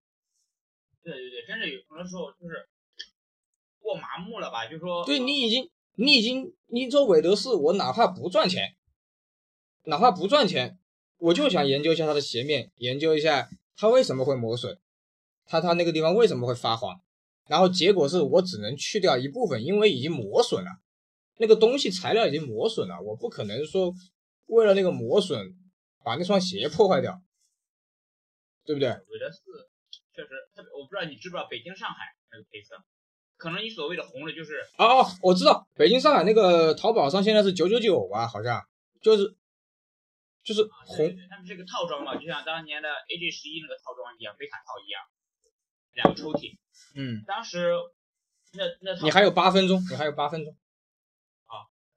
[1.04, 2.68] 对对对，真的有很多时候就是
[3.80, 4.68] 过麻木了吧？
[4.68, 8.76] 就说对你已经，你已经，你做韦德士，我哪怕不赚钱，
[9.84, 10.78] 哪怕不赚钱。
[11.18, 13.48] 我就想研究一下它的鞋面，研究一下
[13.78, 14.80] 它为什么会磨损，
[15.46, 17.00] 它它那个地方为什么会发黄，
[17.48, 20.72] 然后结果是我只能去掉一部分，因为已经磨损了，
[21.38, 23.94] 那个东西材料已经磨损了，我不可能说
[24.48, 25.56] 为了那个磨损
[26.04, 27.22] 把那双鞋破坏掉，
[28.66, 28.90] 对不对？
[28.90, 29.42] 韦德四
[30.14, 32.76] 确实特别，我不知道你知不知道北京、上海那个配色，
[33.38, 38.62] 可能你所谓的红的就是哦，我知道北京、上海那个淘宝上现在是九九九吧，好像
[39.02, 39.36] 就是。
[40.44, 45.00] 就是红，他们这个套装嘛，就像当年的 AJ 十一那个套装一样，贝卡套一样，
[45.94, 46.58] 两个抽屉。
[46.96, 47.72] 嗯，当时
[48.54, 50.58] 那那你还有八分钟，你还有八分钟。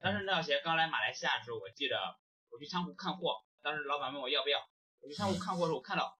[0.05, 1.97] 啊，当时那双鞋刚来马来西亚的时候，我记得
[2.51, 4.59] 我去仓库看货，当时老板问我要不要，
[5.01, 6.15] 我去仓库看货的时候，我看到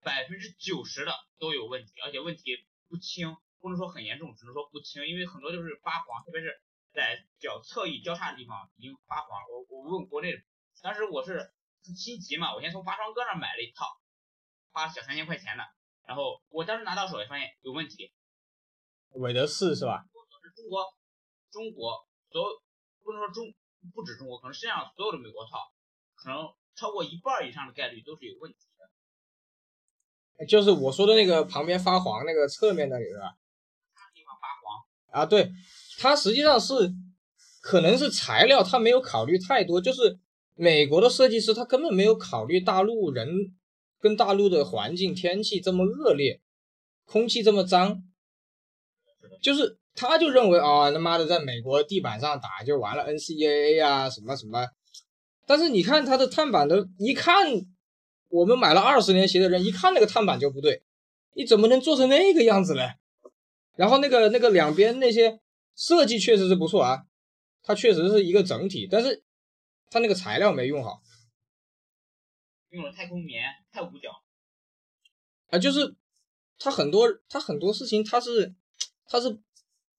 [0.00, 9.42] 百分之九十的都有问题，而且问题不轻，不能说很严重，只能说不轻，因为很多就是发黄，特别是在脚侧翼交叉的地方已经发黄。
[9.50, 10.32] 我我问国内。
[10.80, 11.52] 当时我是
[11.82, 13.84] 心急嘛，我先从八双哥那买了一套，
[14.70, 15.64] 花小三千块钱的。
[16.06, 18.10] 然后我当时拿到手也发现有问题。
[19.10, 20.06] 韦德四是吧？
[20.54, 20.86] 中国，
[21.50, 22.62] 中国所有
[23.10, 23.52] 不能说中
[23.92, 25.72] 不止中国，可能世界上所有的美国套，
[26.14, 26.38] 可能
[26.76, 28.58] 超过一半以上的概率都是有问题
[30.38, 30.46] 的。
[30.46, 33.36] 就是我说的那个旁边发黄那个侧面那里是吧？
[34.14, 35.50] 地方发黄啊，对，
[35.98, 36.94] 它实际上是
[37.60, 40.20] 可能是材料，它没有考虑太多，就是。
[40.56, 43.56] 美国的设计师他根本没有考虑大陆人
[43.98, 46.42] 跟大陆的环境天气这么恶劣，
[47.06, 48.02] 空气这么脏，
[49.40, 54.66] 就是他就认为啊他妈的在美国地板上打就完了 NCAA 啊什么什么，
[55.46, 57.34] 但是你看他的碳板都，一看
[58.28, 60.82] 我们买了二十年鞋的人一看那个碳板就不对，
[61.34, 62.82] 你怎么能做成那个样子呢？
[63.76, 65.40] 然后那个那个两边那些
[65.74, 67.04] 设计确实是不错啊，
[67.62, 69.24] 它确实是一个整体，但是。
[69.92, 71.02] 它那个材料没用好，
[72.68, 74.22] 用了太空棉，太捂脚
[75.48, 75.58] 啊！
[75.58, 75.96] 就是
[76.60, 78.54] 他很多，他很多事情，他是，
[79.08, 79.40] 他是，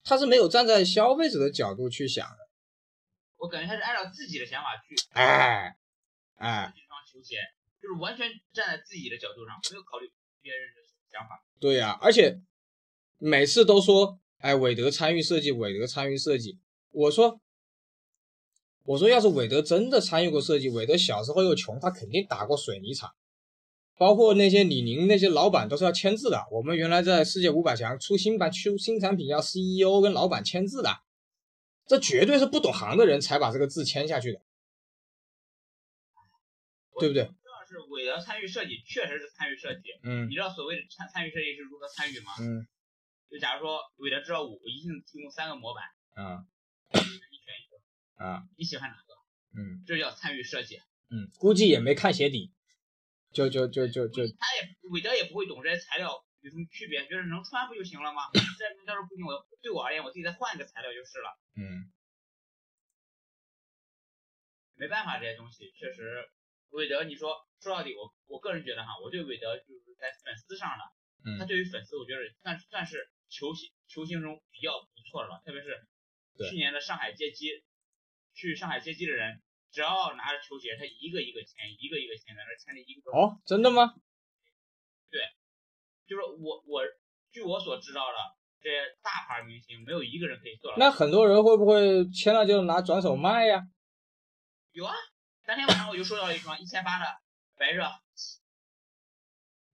[0.03, 2.37] 它是没有站在消费者的角度去想的。
[3.37, 5.75] 我感觉他是按照自己的想法去，哎，
[6.35, 7.37] 哎，这双球鞋
[7.81, 10.81] 就是完全站在自己的角度上，没有考虑别人的
[11.11, 11.43] 想法。
[11.59, 12.41] 对呀，而且
[13.17, 16.59] 每次都说，哎，韦德参与设计，韦德参与设计，
[16.91, 17.41] 我说。
[18.83, 23.13] 我说，要是韦德真的参与过设计，韦德小时候又穷，他肯定打过水泥厂，
[23.97, 26.45] 包括那些李宁那些老板都是要签字的。
[26.51, 31.01] 我们原来在世界五百强出新版出新产品，要 CEO 跟老板签字的，
[31.85, 34.41] 这绝对是不懂行的人才把这个字签下去的，
[36.99, 37.31] 对不对？
[37.71, 39.81] 是韦德参与设计，确实是参与设计。
[40.03, 42.33] 嗯，你知道所谓的参参与设计是如何参与吗？
[42.41, 42.67] 嗯，
[43.29, 45.83] 就假如说韦德知道我我一定提供三个模板，
[46.17, 46.45] 嗯。
[48.17, 49.13] 啊，你喜欢哪个？
[49.57, 50.77] 嗯，这叫参与设计。
[51.09, 52.51] 嗯，估计也没看鞋底，
[53.33, 54.27] 就就就就就。
[54.27, 58.29] 他也韦德也不会懂这些材料有什么区别，就是能穿不就行了吗？
[58.33, 61.39] 这到时候不行，我对我而言，我自己再换一个材料就是了。
[61.55, 61.91] 嗯，
[64.75, 66.29] 没办法，这些东西确实，
[66.69, 70.83] 韦德，你说说到底，我我个人觉得哈，我对韦德就是在粉丝上的，
[71.25, 75.87] 嗯，他对于粉丝，我觉得算算是球星球星中比较不错的了，特别是
[76.49, 77.63] 去年的上海接机。
[78.33, 83.11] 去上海接机的人只要拿着球鞋，他一个一个签，一个一个签，在那签了一个。
[83.11, 83.95] 哦，真的吗？
[85.09, 85.21] 对，
[86.05, 86.83] 就是我我
[87.31, 88.17] 据我所知道的，
[88.61, 90.77] 这些大牌明星没有一个人可以做到。
[90.77, 93.63] 那很多人会不会签了就拿转手卖呀？
[94.73, 94.93] 有啊，
[95.45, 97.05] 当天晚上我就收到了一双一千八的
[97.55, 97.83] 白热，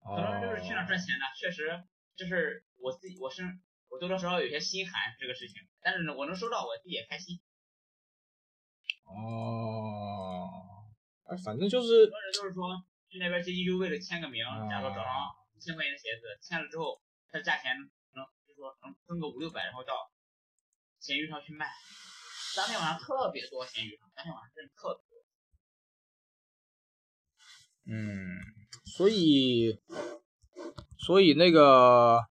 [0.04, 1.26] 可能就是去那赚钱的。
[1.40, 1.84] 确实，
[2.16, 3.44] 就是我自己，我是
[3.90, 7.40] 我多多少少有些心寒这个事情，但是呢，我能收到，我自己也开心。
[9.08, 10.84] 哦，
[11.24, 12.76] 哎，反正就是很多人就是说
[13.10, 17.02] 去那边接机就为了签个名，假如找上一千块钱的鞋子，签了之后，
[17.32, 17.72] 它的价钱
[18.14, 20.12] 能就说能分个五六百，然后到
[21.00, 21.68] 闲鱼上去卖。
[22.56, 25.24] 当天晚上特别多闲鱼上，当天晚上真的特别多。
[27.90, 28.38] 嗯，
[28.98, 29.80] 所以
[31.00, 32.28] 所以那个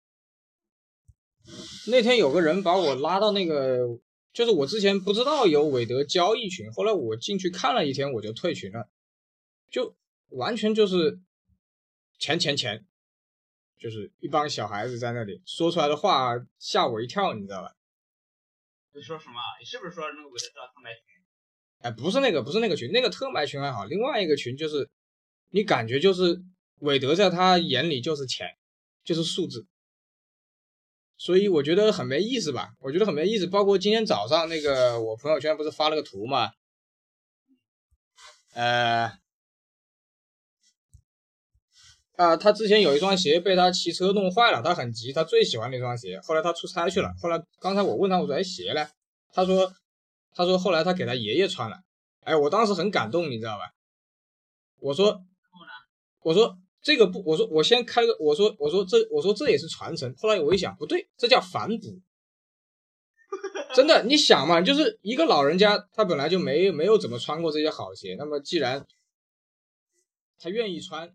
[1.87, 3.99] 那天有个人把我拉到那个。
[4.33, 8.89] 就是我之前不知道有韦德交易群，后来我进去看了一天，我就退群了，
[9.69, 9.95] 就
[10.29, 11.19] 完全就是
[12.17, 12.85] 钱钱钱，
[13.77, 17.75] 就是一帮小孩子在那里说出来的话吓我一跳，你知道吧？
[18.93, 19.35] 你说什么？
[19.59, 21.03] 你是不是说那个韦德叫特卖群？
[21.79, 24.89] 哎，不是那个，不是那个群，那个特卖群还好，另外一个群就是
[25.49, 26.41] 你感觉就是
[26.79, 28.47] 韦德在他眼里就是钱，
[29.03, 29.65] 就是数字。
[31.23, 32.71] 所以我觉得很没意思吧？
[32.79, 33.45] 我觉得很没意思。
[33.45, 36.49] 包括今天早上那个，我朋友圈不是发了个图嘛？
[38.55, 39.19] 呃，
[42.15, 46.19] 啊，他之前有一双鞋被他骑车弄坏了，他很急，他最喜欢那双鞋。
[46.21, 47.13] 后来他出差去了。
[47.21, 48.89] 后来刚才我问他，我说：“哎，鞋呢？”
[49.31, 49.71] 他说
[50.33, 51.81] ：“他说后来他给他爷爷穿了。”
[52.25, 53.69] 哎，我当时很感动，你知道吧？
[54.79, 55.21] 我说
[56.25, 60.13] ：“我说。”这个不，我说我先开个，我说我说这我说这也是传承。
[60.17, 62.01] 后来我一想，不对，这叫反哺。
[63.75, 68.85] 真的，你想嘛，就是一个老人家，他本来就没没有怎么穿过这些好鞋，那么既然
[70.37, 71.13] 他愿意穿，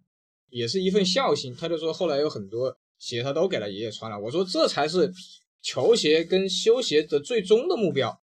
[0.48, 1.54] 也是一份孝心。
[1.54, 4.18] 他就说后来有很多鞋他都给了爷爷穿了。
[4.18, 5.12] 我说这才是
[5.60, 8.22] 球鞋跟修鞋的最终的目标。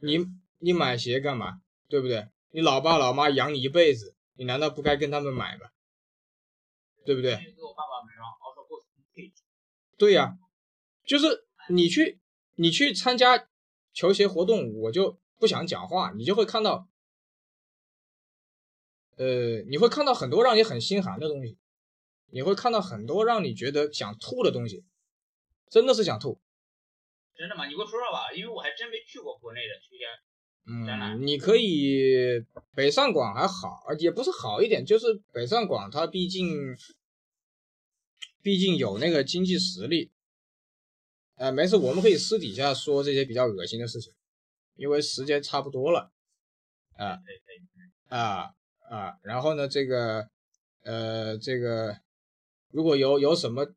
[0.00, 0.26] 你
[0.58, 1.60] 你买鞋干嘛？
[1.88, 2.26] 对不对？
[2.50, 5.68] 你老爸老妈养你一辈子，你难道不该跟他们买吗？
[7.04, 7.38] 对不对？
[9.98, 10.36] 对呀，
[11.04, 12.20] 就是你去
[12.54, 13.48] 你去参加
[13.92, 16.88] 球鞋活动，我就不想讲话，你就会看到，
[19.16, 21.58] 呃，你会看到很多让你很心寒的东西，
[22.30, 24.84] 你会看到很多让你觉得想吐的东西，
[25.68, 26.40] 真的是想吐。
[27.34, 27.66] 真的吗？
[27.66, 30.06] 你给我说说吧，因为我还真没去过国内的球鞋。
[30.64, 32.44] 嗯，你可以
[32.74, 36.76] 北上广还好，也不是好一点，就是北上广它毕竟，
[38.42, 40.12] 毕竟有那个经济实力。
[41.34, 44.12] 呃，没事，我们可以私底下说这些比较恶心的事情，
[44.76, 46.12] 因为时间差不多了。
[46.96, 47.18] 啊，
[48.08, 48.54] 啊
[48.88, 50.28] 啊，然后呢，这个，
[50.84, 51.98] 呃，这个
[52.70, 53.74] 如果有有什么，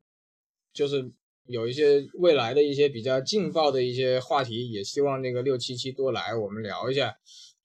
[0.72, 1.12] 就是。
[1.46, 7.16] 有一些未来的一些比较劲爆的一些话题，也希望那个六七七多来我们聊一下，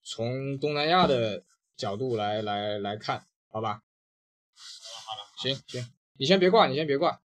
[0.03, 1.43] 从东南亚的
[1.77, 3.81] 角度来来来看，好吧？
[4.55, 7.20] 好了好了，行行，你先别挂，你先别挂。